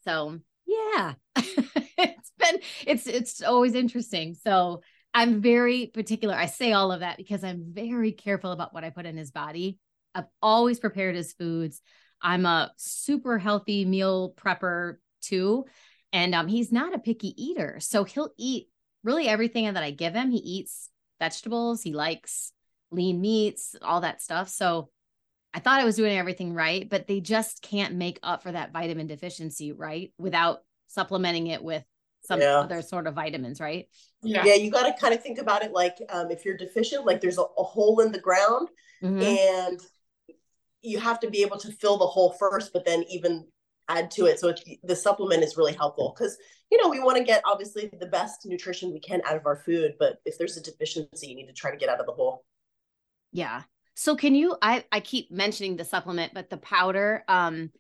[0.04, 4.82] so yeah it's been it's it's always interesting so
[5.14, 8.90] i'm very particular i say all of that because i'm very careful about what i
[8.90, 9.78] put in his body
[10.16, 11.80] i've always prepared his foods
[12.24, 15.66] I'm a super healthy meal prepper too.
[16.12, 17.76] And um, he's not a picky eater.
[17.80, 18.68] So he'll eat
[19.04, 20.30] really everything that I give him.
[20.30, 22.52] He eats vegetables, he likes
[22.90, 24.48] lean meats, all that stuff.
[24.48, 24.90] So
[25.52, 28.72] I thought I was doing everything right, but they just can't make up for that
[28.72, 30.12] vitamin deficiency, right?
[30.18, 31.84] Without supplementing it with
[32.22, 32.58] some yeah.
[32.58, 33.86] other sort of vitamins, right?
[34.22, 37.04] Yeah, yeah you got to kind of think about it like um, if you're deficient,
[37.04, 38.68] like there's a, a hole in the ground,
[39.02, 39.20] mm-hmm.
[39.20, 39.80] and
[40.84, 43.46] you have to be able to fill the hole first, but then even
[43.88, 44.38] add to it.
[44.38, 46.36] So the supplement is really helpful because
[46.70, 49.56] you know we want to get obviously the best nutrition we can out of our
[49.56, 52.12] food, but if there's a deficiency, you need to try to get out of the
[52.12, 52.44] hole.
[53.32, 53.62] Yeah.
[53.94, 54.56] So can you?
[54.60, 57.70] I I keep mentioning the supplement, but the powder, um,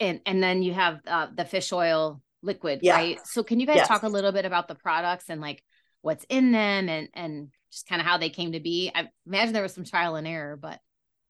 [0.00, 2.96] and and then you have uh, the fish oil liquid, yeah.
[2.96, 3.26] right?
[3.26, 3.88] So can you guys yes.
[3.88, 5.62] talk a little bit about the products and like
[6.02, 8.90] what's in them and and just kind of how they came to be?
[8.94, 10.78] I imagine there was some trial and error, but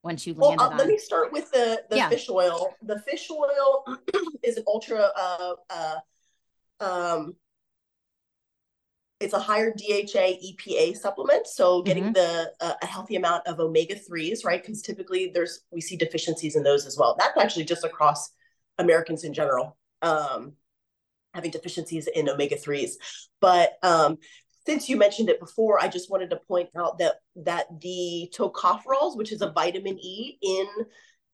[0.05, 0.77] once you landed well, uh, on?
[0.77, 2.09] Let me start with the, the yeah.
[2.09, 2.73] fish oil.
[2.83, 3.83] The fish oil
[4.43, 5.95] is an ultra uh, uh,
[6.79, 7.35] um,
[9.19, 11.47] it's a higher DHA EPA supplement.
[11.47, 12.13] So getting mm-hmm.
[12.13, 14.61] the uh, a healthy amount of omega threes, right?
[14.61, 17.15] Because typically there's we see deficiencies in those as well.
[17.17, 18.31] That's actually just across
[18.77, 20.53] Americans in general, um,
[21.33, 22.97] having deficiencies in omega threes.
[23.39, 24.17] But um,
[24.65, 29.15] since you mentioned it before, I just wanted to point out that that the tocopherols,
[29.15, 30.67] which is a vitamin E in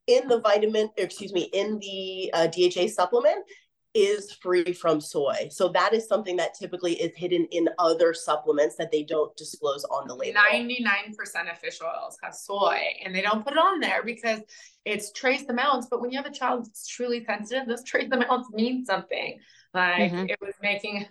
[0.07, 3.45] in the vitamin, excuse me, in the uh, DHA supplement,
[3.93, 5.47] is free from soy.
[5.51, 9.83] So that is something that typically is hidden in other supplements that they don't disclose
[9.85, 10.39] on the label.
[10.39, 14.39] 99% of fish oils have soy and they don't put it on there because
[14.85, 15.87] it's trace amounts.
[15.89, 19.39] But when you have a child that's truly sensitive, those trace amounts mean something.
[19.73, 20.25] Like mm-hmm.
[20.29, 21.05] it was making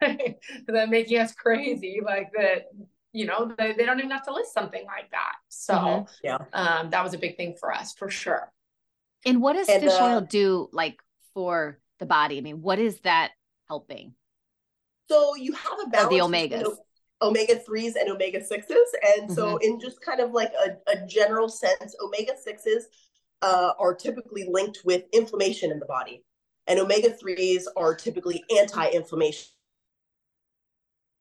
[0.66, 2.00] that making us crazy.
[2.04, 2.70] Like that,
[3.12, 5.34] you know, they, they don't even have to list something like that.
[5.48, 6.12] So mm-hmm.
[6.22, 8.52] yeah, um, that was a big thing for us for sure.
[9.24, 11.00] And what does and, fish uh, oil do like
[11.34, 12.38] for the body?
[12.38, 13.32] I mean, what is that
[13.68, 14.14] helping?
[15.08, 16.10] So you have a balance.
[16.10, 16.76] the omegas.
[17.22, 18.66] Omega 3s and omega 6s.
[19.16, 19.56] And so, mm-hmm.
[19.62, 22.82] in just kind of like a, a general sense, omega 6s
[23.42, 26.24] uh, are typically linked with inflammation in the body,
[26.66, 28.88] and omega 3s are typically anti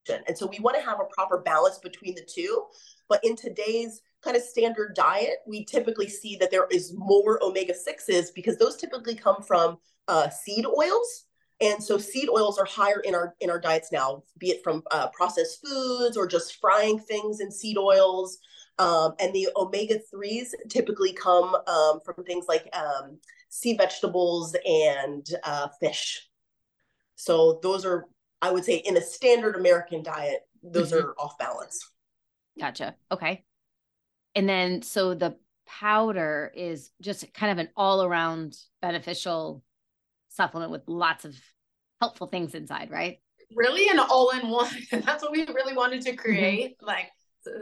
[0.07, 0.23] inflammation.
[0.27, 2.65] And so, we want to have a proper balance between the two.
[3.07, 7.73] But in today's kind of standard diet, we typically see that there is more omega
[7.73, 11.25] 6s because those typically come from uh, seed oils.
[11.61, 14.83] And so seed oils are higher in our in our diets now, be it from
[14.91, 18.39] uh, processed foods or just frying things in seed oils.
[18.77, 25.25] Um, and the omega threes typically come um, from things like um, sea vegetables and
[25.45, 26.27] uh, fish.
[27.15, 28.05] So those are,
[28.45, 31.05] I would say, in a standard American diet, those mm-hmm.
[31.05, 31.91] are off balance.
[32.59, 32.95] Gotcha.
[33.11, 33.43] Okay.
[34.35, 39.63] And then so the powder is just kind of an all around beneficial
[40.29, 41.35] supplement with lots of
[42.01, 43.19] helpful things inside, right?
[43.55, 44.69] Really an all in one.
[44.91, 46.19] That's what we really wanted to mm-hmm.
[46.19, 46.77] create.
[46.77, 46.85] Mm-hmm.
[46.85, 47.11] Like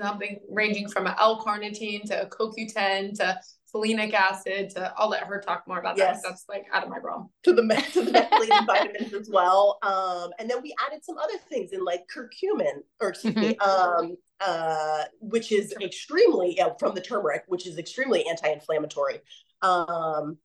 [0.02, 3.39] something ranging from L-carnitine to CoQ10 to
[3.73, 6.21] folinic acid to I'll let her talk more about yes.
[6.21, 6.29] that.
[6.29, 7.29] That's like out of my realm.
[7.43, 7.62] To the
[7.93, 9.79] to the methylated vitamins as well.
[9.81, 13.41] Um, and then we added some other things in like curcumin, or excuse mm-hmm.
[13.41, 19.19] me, um, uh, which is extremely yeah, from the turmeric, which is extremely anti-inflammatory.
[19.62, 20.38] Um,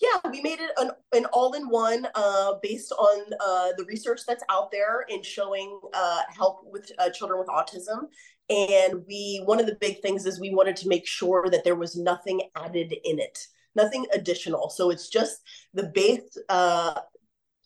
[0.00, 4.72] yeah, we made it an, an all-in-one uh, based on uh, the research that's out
[4.72, 8.08] there in showing uh, help with uh, children with autism.
[8.50, 11.76] And we, one of the big things is we wanted to make sure that there
[11.76, 13.38] was nothing added in it,
[13.74, 14.68] nothing additional.
[14.68, 15.40] So it's just
[15.72, 17.00] the base uh,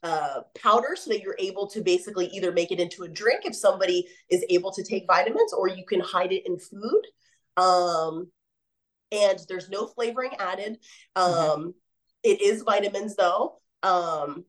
[0.02, 3.56] uh, powder so that you're able to basically either make it into a drink if
[3.56, 7.02] somebody is able to take vitamins, or you can hide it in food.
[7.56, 8.30] Um,
[9.10, 10.78] and there's no flavoring added.
[11.16, 11.68] Um, mm-hmm
[12.22, 13.60] it is vitamins though.
[13.82, 14.44] Um,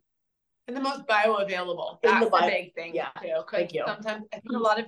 [0.67, 1.97] and the most bioavailable.
[2.03, 3.09] That's the, bio- the big thing yeah.
[3.21, 3.41] too.
[3.51, 3.83] Thank you.
[3.85, 4.85] Sometimes I think a lot of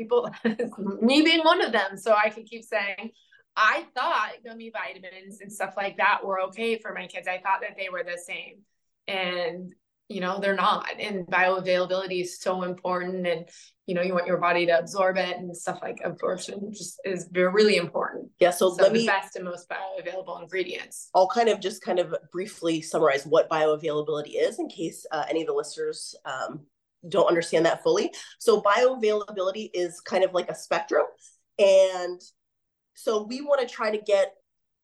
[0.00, 0.30] people,
[1.02, 3.10] me being one of them, so I can keep saying,
[3.56, 7.28] I thought gummy vitamins and stuff like that were okay for my kids.
[7.28, 8.62] I thought that they were the same.
[9.06, 9.74] And
[10.08, 10.98] you know they're not.
[10.98, 13.26] And bioavailability is so important.
[13.26, 13.48] And
[13.86, 17.28] you know you want your body to absorb it and stuff like absorption just is
[17.32, 18.30] really important.
[18.38, 21.10] Yeah so, so let me best and most bioavailable ingredients.
[21.14, 25.42] I'll kind of just kind of briefly summarize what bioavailability is in case uh, any
[25.42, 26.60] of the listeners um,
[27.08, 28.12] don't understand that fully.
[28.38, 31.04] So bioavailability is kind of like a spectrum.
[31.58, 32.20] And
[32.94, 34.34] so we want to try to get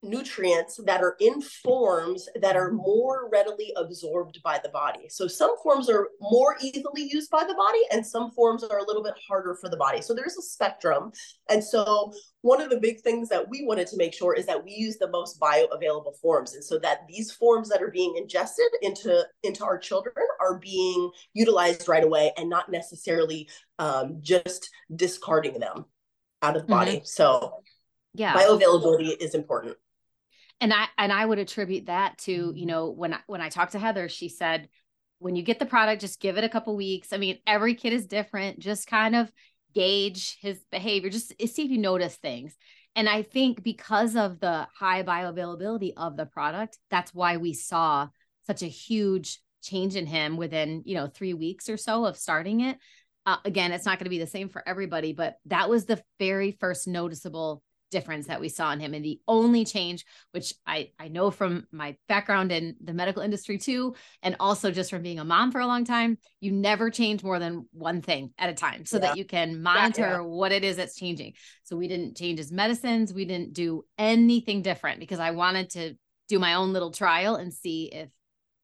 [0.03, 5.07] nutrients that are in forms that are more readily absorbed by the body.
[5.09, 8.85] So some forms are more easily used by the body and some forms are a
[8.85, 10.03] little bit harder for the body.
[10.03, 11.13] So there's a spectrum.
[11.49, 14.65] And so one of the big things that we wanted to make sure is that
[14.65, 18.67] we use the most bioavailable forms and so that these forms that are being ingested
[18.83, 25.59] into into our children are being utilized right away and not necessarily um, just discarding
[25.59, 25.87] them
[26.43, 26.97] out of the body.
[26.97, 27.05] Mm-hmm.
[27.05, 27.63] So
[28.15, 29.77] yeah bioavailability is important
[30.61, 32.66] and i and i would attribute that to you mm-hmm.
[32.66, 34.69] know when I, when i talked to heather she said
[35.19, 37.12] when you get the product just give it a couple weeks.
[37.12, 39.31] I mean every kid is different just kind of
[39.75, 42.57] gauge his behavior just see if you notice things.
[42.95, 48.09] And i think because of the high bioavailability of the product that's why we saw
[48.47, 52.61] such a huge change in him within you know three weeks or so of starting
[52.61, 52.79] it.
[53.25, 56.01] Uh, again it's not going to be the same for everybody but that was the
[56.19, 60.90] very first noticeable difference that we saw in him and the only change which i
[60.99, 65.18] i know from my background in the medical industry too and also just from being
[65.18, 68.55] a mom for a long time you never change more than one thing at a
[68.55, 69.01] time so yeah.
[69.03, 70.20] that you can monitor yeah, yeah.
[70.20, 71.33] what it is that's changing
[71.64, 75.94] so we didn't change his medicines we didn't do anything different because i wanted to
[76.29, 78.09] do my own little trial and see if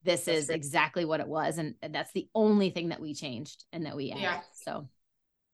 [0.03, 0.55] this that's is great.
[0.57, 3.95] exactly what it was and, and, that's the only thing that we changed and that
[3.95, 4.87] we added so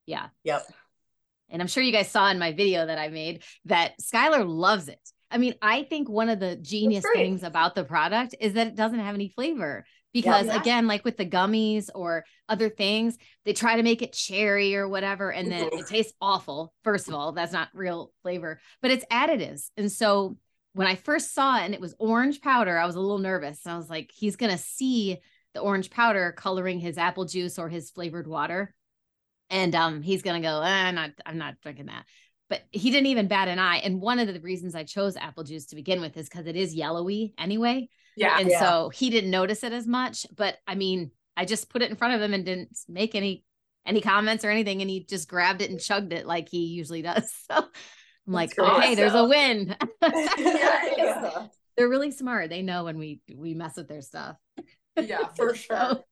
[0.09, 0.29] Yeah.
[0.43, 0.63] Yep.
[1.49, 4.87] And I'm sure you guys saw in my video that I made that Skylar loves
[4.87, 4.99] it.
[5.31, 8.75] I mean, I think one of the genius things about the product is that it
[8.75, 10.61] doesn't have any flavor because yeah, yeah.
[10.61, 14.87] again like with the gummies or other things they try to make it cherry or
[14.87, 15.79] whatever and then mm-hmm.
[15.79, 19.69] it tastes awful first of all that's not real flavor but it's additives.
[19.77, 20.37] And so
[20.73, 23.65] when i first saw it and it was orange powder i was a little nervous.
[23.65, 25.19] I was like he's going to see
[25.53, 28.73] the orange powder coloring his apple juice or his flavored water
[29.49, 32.05] and um he's going to go eh, i'm not i'm not drinking that
[32.49, 33.77] but he didn't even bat an eye.
[33.77, 36.55] And one of the reasons I chose apple juice to begin with is because it
[36.55, 37.89] is yellowy anyway.
[38.17, 38.37] Yeah.
[38.39, 38.59] And yeah.
[38.59, 40.25] so he didn't notice it as much.
[40.35, 43.45] But I mean, I just put it in front of him and didn't make any
[43.85, 44.81] any comments or anything.
[44.81, 47.31] And he just grabbed it and chugged it like he usually does.
[47.49, 47.55] So
[48.27, 49.75] I'm like, That's okay, there's a win.
[50.03, 52.49] yeah, They're really smart.
[52.49, 54.35] They know when we we mess with their stuff.
[54.95, 56.03] Yeah, for sure.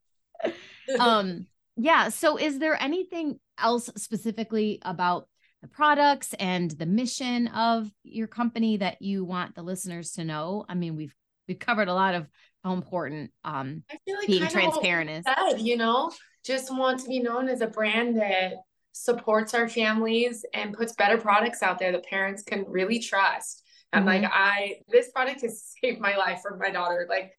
[1.00, 1.45] um,
[1.78, 2.10] yeah.
[2.10, 5.28] So is there anything else specifically about
[5.62, 10.66] the products and the mission of your company that you want the listeners to know?
[10.68, 11.16] I mean, we've
[11.48, 12.28] we've covered a lot of
[12.63, 15.26] how important um I feel like being transparent is.
[15.26, 16.12] Said, you know,
[16.44, 18.54] just want to be known as a brand that
[18.92, 23.63] supports our families and puts better products out there that parents can really trust.
[23.94, 24.24] And mm-hmm.
[24.24, 27.06] like I this product has saved my life for my daughter.
[27.08, 27.34] Like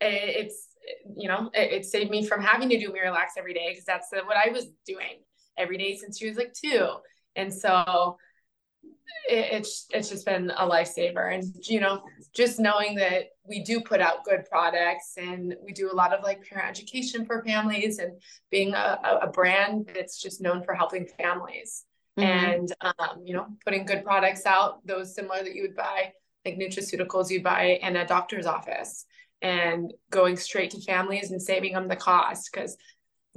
[0.00, 0.68] it's
[1.16, 4.08] you know, it, it saved me from having to do Miralax every day because that's
[4.12, 5.22] what I was doing
[5.56, 6.88] every day since she was like two.
[7.36, 8.16] And so
[9.28, 12.02] it, it's it's just been a lifesaver and you know
[12.34, 16.22] just knowing that we do put out good products and we do a lot of
[16.22, 21.06] like parent education for families and being a, a brand that's just known for helping
[21.18, 21.84] families
[22.18, 22.28] mm-hmm.
[22.28, 26.12] and um, you know putting good products out those similar that you would buy
[26.44, 29.06] like nutraceuticals you'd buy in a doctor's office
[29.42, 32.76] and going straight to families and saving them the cost because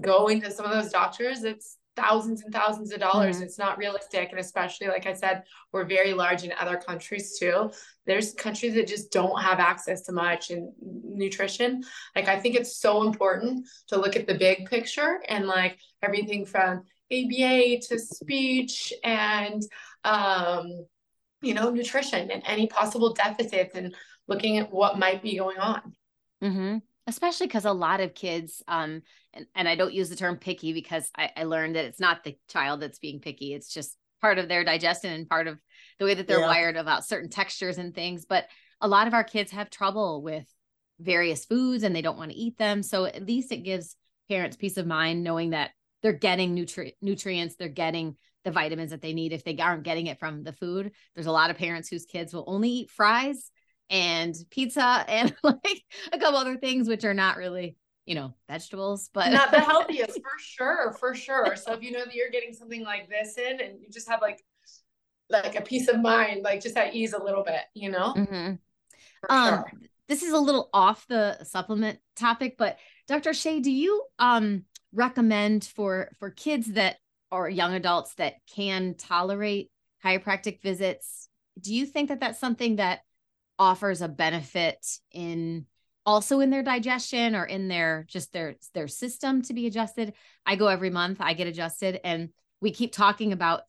[0.02, 3.38] going to some of those doctors it's thousands and thousands of dollars.
[3.38, 3.46] Mm-hmm.
[3.46, 4.30] It's not realistic.
[4.32, 7.72] And especially, like I said, we're very large in other countries too.
[8.06, 11.84] There's countries that just don't have access to much in nutrition.
[12.15, 16.46] Like, I think it's so important to look at the big picture and like everything
[16.46, 19.62] from ABA to speech and,
[20.04, 20.86] um,
[21.41, 23.94] you know, nutrition and any possible deficits and
[24.28, 25.94] looking at what might be going on.
[26.44, 26.78] Mm-hmm.
[27.08, 30.74] Especially because a lot of kids um and, and i don't use the term picky
[30.74, 33.54] because I, I learned that it's not the child that's being picky.
[33.54, 35.60] It's just part of their digestion and part of
[36.00, 36.48] the way that they're yeah.
[36.48, 38.26] wired about certain textures and things.
[38.26, 38.46] But
[38.82, 40.46] a lot of our kids have trouble with
[41.00, 42.82] various foods and they don't want to eat them.
[42.82, 43.96] So at least it gives
[44.28, 49.02] parents peace of mind knowing that they're getting nutri- nutrients they're getting the vitamins that
[49.02, 49.34] they need.
[49.34, 52.34] If they aren't getting it from the food there's a lot of parents whose kids
[52.34, 53.52] will only eat fries
[53.89, 59.10] and pizza and like a couple other things which are not really you know vegetables
[59.13, 62.54] but not the healthiest for sure for sure so if you know that you're getting
[62.54, 64.43] something like this in and you just have like
[65.30, 68.54] like a peace of mind like just at ease a little bit you know mm-hmm.
[69.30, 69.71] um sure.
[70.08, 75.63] this is a little off the supplement topic but dr shay do you um recommend
[75.63, 76.98] for for kids that
[77.32, 79.71] or young adults that can tolerate
[80.04, 81.28] chiropractic visits
[81.60, 83.00] do you think that that's something that
[83.58, 85.65] offers a benefit in
[86.06, 90.13] also in their digestion or in their just their their system to be adjusted.
[90.46, 92.30] I go every month, I get adjusted and
[92.62, 93.62] we keep talking about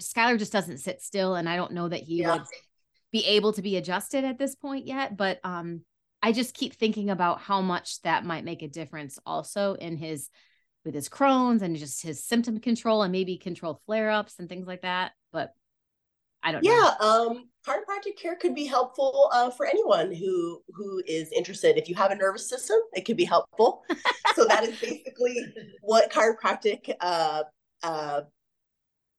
[0.00, 2.34] Skylar just doesn't sit still and I don't know that he yeah.
[2.34, 2.42] would
[3.10, 5.82] be able to be adjusted at this point yet, but um
[6.22, 10.28] I just keep thinking about how much that might make a difference also in his
[10.84, 14.82] with his Crohn's and just his symptom control and maybe control flare-ups and things like
[14.82, 15.12] that.
[15.32, 15.52] But
[16.42, 16.94] I don't yeah, know.
[17.00, 21.76] Yeah, um, chiropractic care could be helpful uh, for anyone who who is interested.
[21.76, 23.82] If you have a nervous system, it could be helpful.
[24.34, 25.36] so that is basically
[25.82, 27.44] what chiropractic uh,
[27.82, 28.22] uh,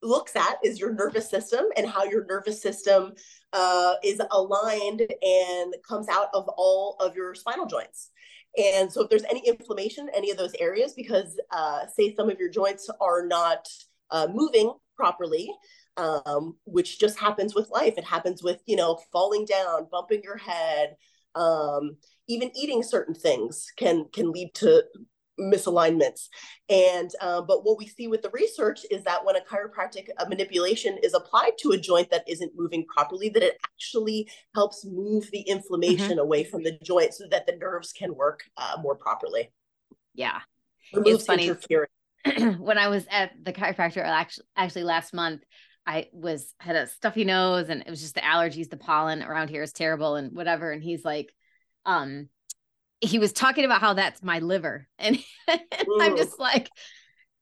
[0.02, 3.14] looks at is your nervous system and how your nervous system
[3.54, 8.12] uh, is aligned and comes out of all of your spinal joints.
[8.58, 12.38] And so if there's any inflammation, any of those areas, because uh, say some of
[12.40, 13.68] your joints are not
[14.12, 15.50] uh, moving properly,
[15.98, 17.96] um, which just happens with life.
[17.98, 20.96] It happens with, you know, falling down, bumping your head,
[21.36, 24.84] um, even eating certain things can can lead to
[25.40, 26.28] misalignments.
[26.70, 30.98] And uh, but what we see with the research is that when a chiropractic manipulation
[31.04, 35.42] is applied to a joint that isn't moving properly, that it actually helps move the
[35.42, 36.20] inflammation mm-hmm.
[36.20, 39.52] away from the joint so that the nerves can work uh, more properly.
[40.14, 40.40] Yeah,
[40.94, 41.52] Removes it's funny.
[42.58, 45.42] when I was at the chiropractor actually actually last month,
[45.86, 49.50] I was had a stuffy nose and it was just the allergies, the pollen around
[49.50, 50.72] here is terrible and whatever.
[50.72, 51.34] And he's like,
[51.86, 52.30] um,
[53.02, 54.88] he was talking about how that's my liver.
[55.00, 55.20] And
[56.00, 56.70] I'm just like,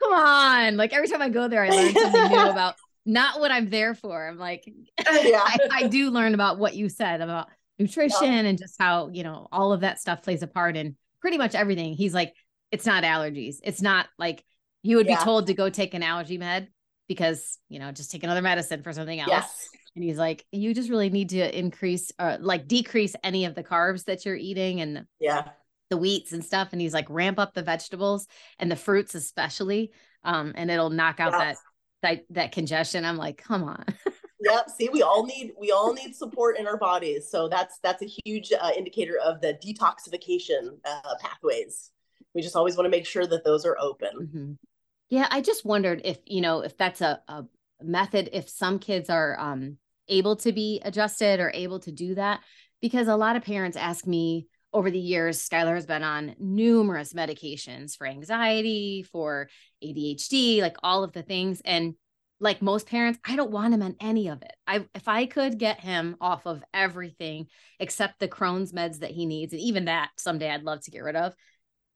[0.01, 0.77] come on.
[0.77, 2.75] Like every time I go there, I learn something new about
[3.05, 4.27] not what I'm there for.
[4.27, 5.41] I'm like, yeah.
[5.43, 8.39] I, I, do learn about what you said about nutrition yeah.
[8.39, 11.55] and just how, you know, all of that stuff plays a part in pretty much
[11.55, 11.93] everything.
[11.93, 12.33] He's like,
[12.71, 13.57] it's not allergies.
[13.63, 14.43] It's not like
[14.81, 15.19] you would yeah.
[15.19, 16.67] be told to go take an allergy med
[17.11, 19.29] because, you know, just take another medicine for something else.
[19.29, 19.69] Yes.
[19.95, 23.53] And he's like, you just really need to increase or uh, like decrease any of
[23.53, 25.49] the carbs that you're eating and yeah,
[25.89, 26.69] the wheats and stuff.
[26.71, 28.27] And he's like, ramp up the vegetables
[28.59, 29.91] and the fruits especially.
[30.23, 31.57] Um, and it'll knock out that
[32.01, 33.03] that that congestion.
[33.03, 33.83] I'm like, come on.
[34.41, 34.69] yep.
[34.69, 37.29] See, we all need we all need support in our bodies.
[37.29, 41.91] So that's that's a huge uh, indicator of the detoxification uh, pathways.
[42.33, 44.11] We just always want to make sure that those are open.
[44.21, 44.51] Mm-hmm.
[45.11, 47.43] Yeah, I just wondered if you know if that's a, a
[47.83, 52.39] method if some kids are um, able to be adjusted or able to do that
[52.81, 57.11] because a lot of parents ask me over the years skylar has been on numerous
[57.11, 59.49] medications for anxiety for
[59.83, 61.95] adhd like all of the things and
[62.39, 64.53] like most parents i don't want him on any of it.
[64.65, 67.47] I if i could get him off of everything
[67.81, 71.03] except the crohn's meds that he needs and even that someday i'd love to get
[71.03, 71.33] rid of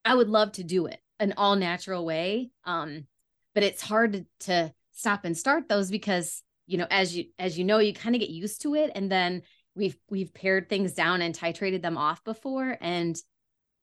[0.04, 3.06] i would love to do it an all natural way um
[3.54, 7.58] but it's hard to, to stop and start those because you know as you as
[7.58, 9.42] you know you kind of get used to it and then
[9.76, 13.18] we've we've pared things down and titrated them off before and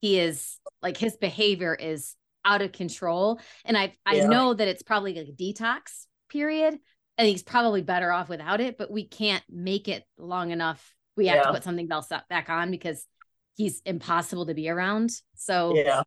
[0.01, 2.15] he is like his behavior is
[2.45, 6.79] out of control and i i know that it's probably like a detox period
[7.19, 10.95] and he's probably better off without it but we can't make it long enough.
[11.15, 11.43] We have yeah.
[11.43, 13.07] to put something else back on because
[13.55, 16.03] he's impossible to be around so yeah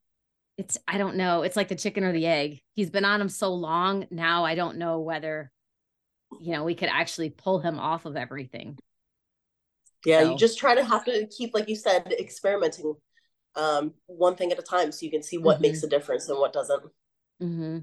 [0.57, 1.41] it's I don't know.
[1.41, 2.61] It's like the chicken or the egg.
[2.73, 4.45] He's been on him so long now.
[4.45, 5.51] I don't know whether
[6.39, 8.77] you know we could actually pull him off of everything.
[10.05, 10.31] Yeah, so.
[10.31, 12.93] you just try to have to keep, like you said, experimenting
[13.55, 15.63] um, one thing at a time, so you can see what mm-hmm.
[15.63, 16.83] makes a difference and what doesn't.
[17.41, 17.79] Mm-hmm.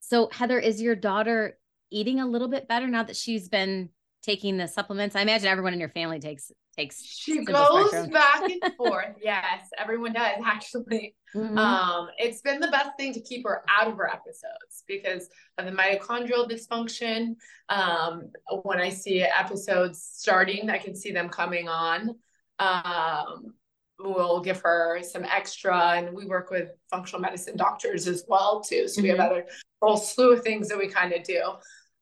[0.00, 1.58] So Heather, is your daughter
[1.90, 3.88] eating a little bit better now that she's been
[4.22, 5.16] taking the supplements?
[5.16, 7.04] I imagine everyone in your family takes takes.
[7.04, 9.16] She goes back and forth.
[9.22, 11.14] yes, everyone does actually.
[11.34, 11.58] Mm-hmm.
[11.58, 15.66] Um, it's been the best thing to keep her out of her episodes because of
[15.66, 17.36] the mitochondrial dysfunction.
[17.68, 18.30] Um,
[18.62, 22.10] when I see episodes starting, I can see them coming on.
[22.58, 23.54] Um,
[23.98, 28.88] we'll give her some extra, and we work with functional medicine doctors as well too.
[28.88, 29.02] So mm-hmm.
[29.02, 29.32] we have mm-hmm.
[29.32, 29.46] other
[29.82, 31.42] whole slew of things that we kind of do.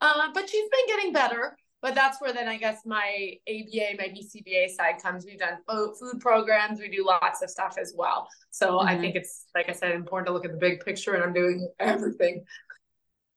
[0.00, 4.08] Uh, but she's been getting better but that's where then I guess my ABA, my
[4.08, 5.26] BCBA side comes.
[5.26, 8.28] We've done food programs, we do lots of stuff as well.
[8.50, 8.88] So mm-hmm.
[8.88, 11.32] I think it's like I said, important to look at the big picture, and I'm
[11.32, 12.44] doing everything.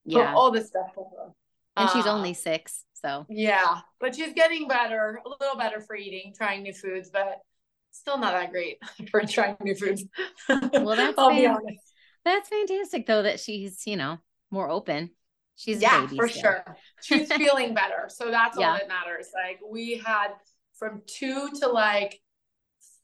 [0.05, 0.91] Yeah, all this stuff.
[1.77, 5.95] And uh, she's only six, so yeah, but she's getting better, a little better for
[5.95, 7.39] eating, trying new foods, but
[7.91, 8.77] still not that great
[9.09, 10.03] for trying new foods.
[10.47, 11.81] Well, that's I'll be honest.
[12.23, 14.19] That's fantastic though that she's you know
[14.51, 15.09] more open.
[15.55, 16.41] She's yeah, for still.
[16.41, 16.77] sure.
[17.01, 18.09] She's feeling better.
[18.09, 18.71] So that's yeah.
[18.71, 19.29] all that matters.
[19.33, 20.29] Like we had
[20.77, 22.19] from two to like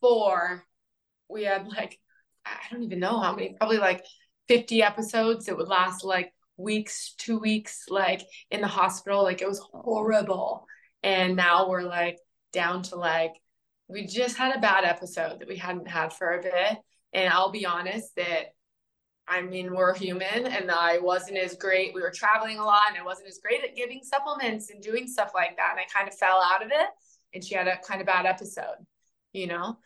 [0.01, 0.65] four,
[1.29, 1.97] we had like,
[2.45, 4.03] I don't even know how many, probably like
[4.47, 5.47] 50 episodes.
[5.47, 9.23] It would last like weeks, two weeks, like in the hospital.
[9.23, 9.81] Like it was oh.
[9.81, 10.65] horrible.
[11.03, 12.17] And now we're like
[12.51, 13.33] down to like,
[13.87, 16.77] we just had a bad episode that we hadn't had for a bit.
[17.13, 18.53] And I'll be honest that
[19.27, 21.93] I mean, we're human and I wasn't as great.
[21.93, 25.07] We were traveling a lot and I wasn't as great at giving supplements and doing
[25.07, 25.71] stuff like that.
[25.71, 26.87] And I kind of fell out of it.
[27.33, 28.75] And she had a kind of bad episode,
[29.31, 29.77] you know?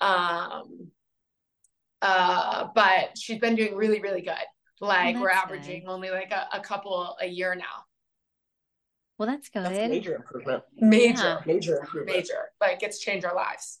[0.00, 0.90] Um,
[2.00, 4.34] uh, but she's been doing really, really good.
[4.80, 5.90] Like we're averaging good.
[5.90, 7.84] only like a, a, couple a year now.
[9.18, 9.64] Well, that's good.
[9.64, 10.64] That's major improvement.
[10.76, 11.40] Major, yeah.
[11.46, 12.16] major improvement.
[12.16, 12.50] Major.
[12.60, 13.80] Like it's changed our lives.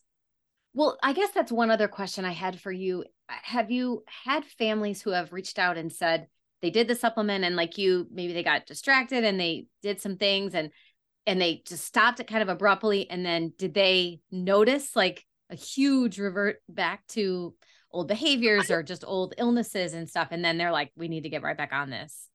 [0.74, 3.04] Well, I guess that's one other question I had for you.
[3.28, 6.26] Have you had families who have reached out and said
[6.62, 10.16] they did the supplement and like you maybe they got distracted and they did some
[10.16, 10.70] things and
[11.26, 15.56] and they just stopped it kind of abruptly and then did they notice like a
[15.56, 17.54] huge revert back to
[17.90, 21.28] old behaviors or just old illnesses and stuff and then they're like we need to
[21.28, 22.28] get right back on this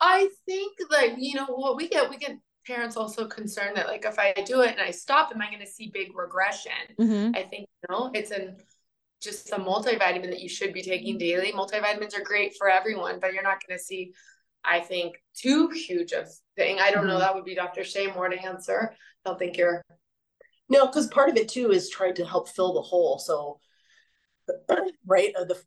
[0.00, 4.04] i think like you know what we get we get parents also concerned that like
[4.04, 6.72] if I do it and I stop, am I going to see big regression?
[7.00, 7.34] Mm-hmm.
[7.34, 8.56] I think you know it's an
[9.20, 11.52] just a multivitamin that you should be taking daily.
[11.52, 14.12] Multivitamins are great for everyone, but you're not going to see,
[14.64, 16.78] I think, too huge of thing.
[16.80, 17.08] I don't mm-hmm.
[17.08, 17.18] know.
[17.18, 17.84] That would be Dr.
[17.84, 18.94] Shay more to answer.
[19.24, 19.82] I don't think you're.
[20.68, 23.18] No, because part of it too is trying to help fill the hole.
[23.18, 23.60] So,
[25.06, 25.60] right, uh, the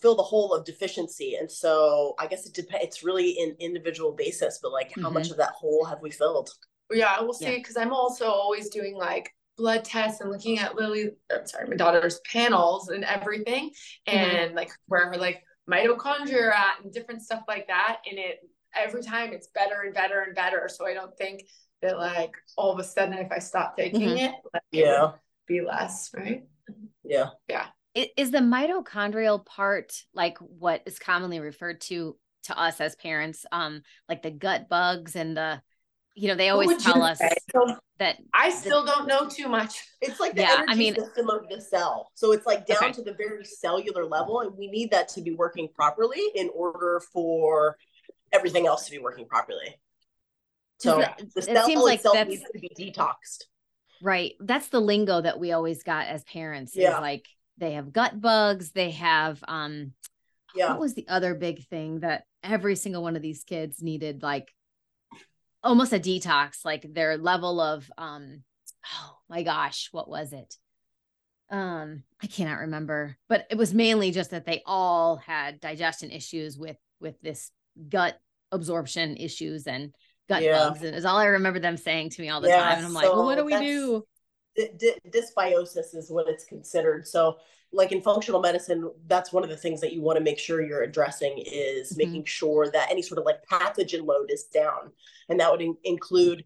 [0.00, 4.12] fill the hole of deficiency and so i guess it depends it's really in individual
[4.12, 5.14] basis but like how mm-hmm.
[5.14, 6.50] much of that hole have we filled
[6.92, 7.82] yeah we'll see because yeah.
[7.82, 12.20] i'm also always doing like blood tests and looking at lily i'm sorry my daughter's
[12.30, 14.16] panels and everything mm-hmm.
[14.16, 14.56] and mm-hmm.
[14.56, 17.98] like where her like mitochondria are at and different stuff like that.
[18.08, 18.40] And it
[18.76, 20.68] every time it's better and better and better.
[20.68, 21.44] So I don't think
[21.82, 24.16] that like all of a sudden if I stop taking mm-hmm.
[24.16, 25.14] it, like, yeah, it
[25.46, 26.44] be less, right?
[27.04, 27.30] Yeah.
[27.48, 27.66] Yeah.
[27.94, 33.82] Is the mitochondrial part like what is commonly referred to to us as parents, um,
[34.08, 35.60] like the gut bugs and the
[36.20, 37.18] you know, they always tell us
[37.50, 39.82] so that I still the, don't know too much.
[40.02, 42.10] It's like the yeah, energy I mean, system of the cell.
[42.14, 42.92] So it's like down okay.
[42.92, 44.40] to the very cellular level.
[44.40, 47.78] And we need that to be working properly in order for
[48.32, 49.80] everything else to be working properly.
[50.76, 53.44] So it, the cell it seems like that needs to be detoxed.
[54.02, 54.34] Right.
[54.40, 56.72] That's the lingo that we always got as parents.
[56.76, 56.98] Yeah.
[56.98, 59.94] like they have gut bugs, they have um
[60.54, 60.70] yeah.
[60.70, 64.52] What was the other big thing that every single one of these kids needed like
[65.62, 68.42] almost a detox, like their level of um
[68.86, 70.56] oh my gosh, what was it?
[71.50, 76.56] Um, I cannot remember, but it was mainly just that they all had digestion issues
[76.56, 77.50] with with this
[77.88, 78.18] gut
[78.52, 79.92] absorption issues and
[80.28, 80.52] gut yeah.
[80.52, 82.78] bugs, and is all I remember them saying to me all the yeah, time.
[82.78, 84.04] And I'm like, well, what do we do?
[84.56, 87.06] D- dysbiosis is what it's considered.
[87.06, 87.38] So
[87.72, 90.60] like in functional medicine, that's one of the things that you want to make sure
[90.60, 91.98] you're addressing is mm-hmm.
[91.98, 94.90] making sure that any sort of like pathogen load is down.
[95.28, 96.44] And that would in- include,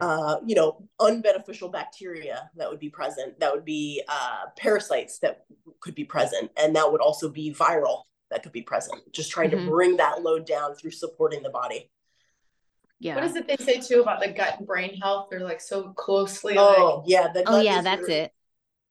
[0.00, 3.38] uh, you know, unbeneficial bacteria that would be present.
[3.40, 5.44] That would be uh, parasites that
[5.80, 6.50] could be present.
[6.56, 9.00] And that would also be viral that could be present.
[9.12, 9.66] Just trying mm-hmm.
[9.66, 11.90] to bring that load down through supporting the body.
[12.98, 13.16] Yeah.
[13.16, 15.26] What is it they say too about the gut and brain health?
[15.28, 16.54] They're like so closely.
[16.56, 17.10] Oh, like...
[17.10, 17.42] yeah.
[17.46, 18.32] oh, yeah, that's it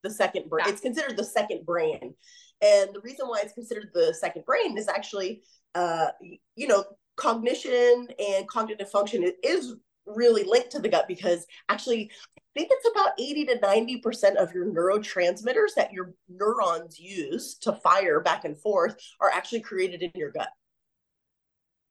[0.03, 0.63] the second brain.
[0.65, 0.71] Yeah.
[0.71, 2.13] It's considered the second brain.
[2.61, 5.41] And the reason why it's considered the second brain is actually,
[5.75, 6.07] uh,
[6.55, 6.83] you know,
[7.17, 9.75] cognition and cognitive function is
[10.05, 14.53] really linked to the gut because actually, I think it's about 80 to 90% of
[14.53, 20.11] your neurotransmitters that your neurons use to fire back and forth are actually created in
[20.15, 20.49] your gut.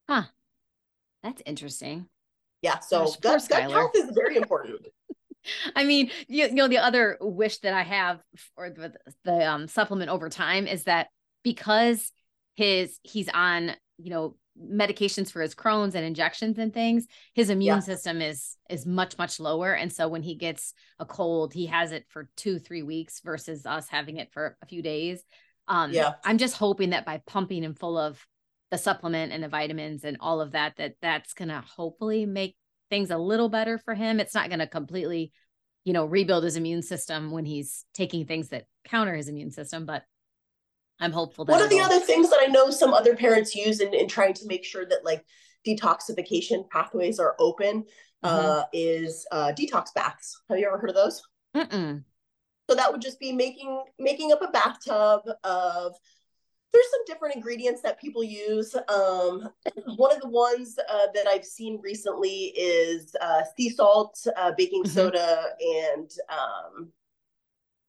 [0.08, 0.24] Huh.
[1.22, 2.06] That's interesting.
[2.62, 2.78] Yeah.
[2.80, 4.86] So gut, gut health is very important.
[5.74, 8.20] I mean, you, you know, the other wish that I have
[8.54, 11.08] for the, the um, supplement over time is that
[11.42, 12.12] because
[12.54, 17.76] his he's on, you know, medications for his Crohn's and injections and things, his immune
[17.76, 17.80] yeah.
[17.80, 21.92] system is is much much lower, and so when he gets a cold, he has
[21.92, 25.22] it for two three weeks versus us having it for a few days.
[25.68, 28.24] Um, yeah, I'm just hoping that by pumping him full of
[28.70, 32.56] the supplement and the vitamins and all of that, that that's gonna hopefully make
[32.90, 34.20] things a little better for him.
[34.20, 35.32] It's not going to completely,
[35.84, 39.86] you know, rebuild his immune system when he's taking things that counter his immune system,
[39.86, 40.02] but
[41.00, 43.80] I'm hopeful that one of the other things that I know some other parents use
[43.80, 45.24] in, in trying to make sure that like
[45.66, 47.84] detoxification pathways are open
[48.24, 48.26] mm-hmm.
[48.26, 50.42] uh, is uh, detox baths.
[50.50, 51.22] Have you ever heard of those?
[51.56, 52.04] Mm-mm.
[52.68, 55.96] So that would just be making making up a bathtub of
[56.72, 58.74] there's some different ingredients that people use.
[58.74, 59.48] Um,
[59.96, 64.84] one of the ones uh, that I've seen recently is uh, sea salt, uh, baking
[64.84, 64.92] mm-hmm.
[64.92, 66.92] soda, and um,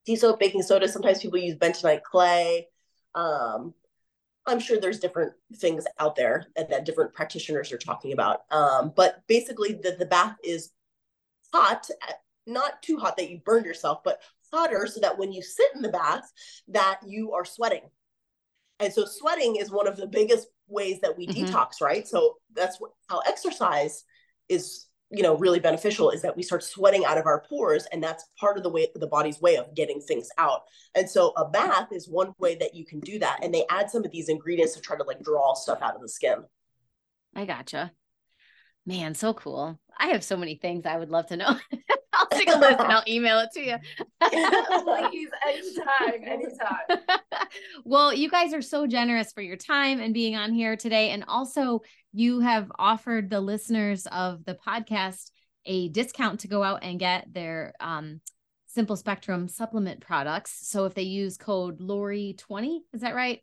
[0.05, 0.87] sea salt, baking soda.
[0.87, 2.67] Sometimes people use bentonite clay.
[3.13, 3.73] Um,
[4.47, 8.41] I'm sure there's different things out there that, different practitioners are talking about.
[8.49, 10.71] Um, but basically, the, the bath is
[11.53, 11.87] hot,
[12.47, 14.21] not too hot that you burn yourself, but
[14.51, 16.31] hotter so that when you sit in the bath,
[16.67, 17.83] that you are sweating
[18.81, 21.45] and so sweating is one of the biggest ways that we mm-hmm.
[21.45, 22.07] detox, right?
[22.07, 24.03] So that's what, how exercise
[24.49, 28.03] is, you know, really beneficial is that we start sweating out of our pores and
[28.03, 30.61] that's part of the way the body's way of getting things out.
[30.95, 33.89] And so a bath is one way that you can do that and they add
[33.89, 36.43] some of these ingredients to try to like draw stuff out of the skin.
[37.35, 37.91] I gotcha.
[38.85, 39.79] Man, so cool.
[39.97, 41.55] I have so many things I would love to know.
[42.13, 43.77] I'll take a list and I'll email it to you.
[45.09, 47.17] Please, anytime, anytime.
[47.85, 51.11] well, you guys are so generous for your time and being on here today.
[51.11, 51.81] And also,
[52.11, 55.31] you have offered the listeners of the podcast
[55.65, 58.19] a discount to go out and get their um,
[58.67, 60.67] simple spectrum supplement products.
[60.67, 63.39] So if they use code Lori20, is that right?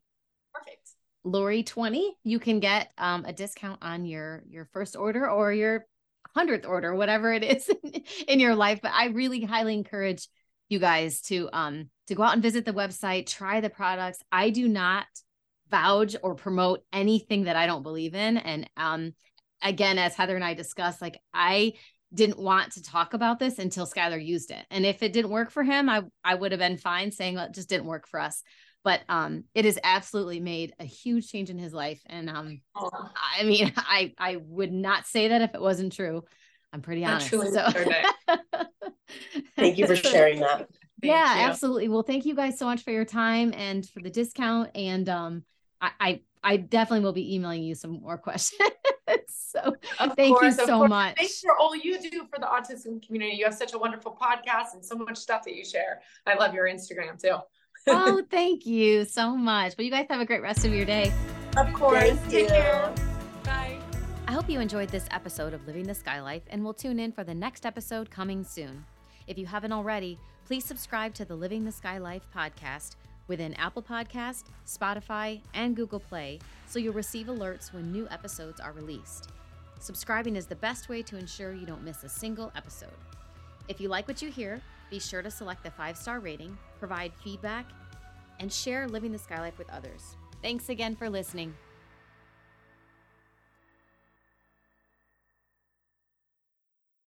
[0.53, 0.91] Perfect.
[1.25, 5.87] Lori 20, you can get um, a discount on your your first order or your
[6.39, 7.71] 100th order, whatever it is
[8.29, 8.81] in your life.
[8.83, 10.29] But I really highly encourage
[10.69, 14.23] you guys to um to go out and visit the website, try the products.
[14.31, 15.07] I do not
[15.71, 18.37] vouch or promote anything that I don't believe in.
[18.37, 19.15] And um
[19.63, 21.75] again, as Heather and I discussed, like I
[22.15, 24.65] didn't want to talk about this until Skylar used it.
[24.71, 27.47] And if it didn't work for him, I I would have been fine saying well,
[27.47, 28.43] it just didn't work for us
[28.89, 32.89] but um it has absolutely made a huge change in his life and um oh.
[33.39, 36.25] i mean i i would not say that if it wasn't true
[36.73, 37.39] i'm pretty honest so.
[39.57, 40.71] thank you for sharing that thank
[41.03, 41.51] yeah you.
[41.51, 45.11] absolutely well thank you guys so much for your time and for the discount and
[45.11, 45.45] um
[45.83, 48.71] I, I I definitely will be emailing you some more questions.
[49.29, 50.89] so Of thank course, you so course.
[50.89, 51.17] much.
[51.17, 53.37] Thanks for all you do for the autism community.
[53.37, 56.01] You have such a wonderful podcast and so much stuff that you share.
[56.27, 57.39] I love your Instagram too.
[57.87, 59.75] Oh, thank you so much.
[59.77, 61.13] Well, you guys have a great rest of your day.
[61.57, 62.03] Of course.
[62.03, 62.93] Thank Take care.
[63.45, 63.79] Bye.
[64.27, 67.13] I hope you enjoyed this episode of Living the Sky Life and will tune in
[67.13, 68.85] for the next episode coming soon.
[69.27, 73.83] If you haven't already, please subscribe to the Living the Sky Life podcast within Apple
[73.83, 79.31] Podcast, Spotify, and Google Play so you'll receive alerts when new episodes are released.
[79.81, 82.91] Subscribing is the best way to ensure you don't miss a single episode.
[83.69, 84.61] If you like what you hear,
[84.91, 87.67] be sure to select the five star rating, provide feedback,
[88.41, 90.17] and share Living the Sky Life with others.
[90.43, 91.55] Thanks again for listening.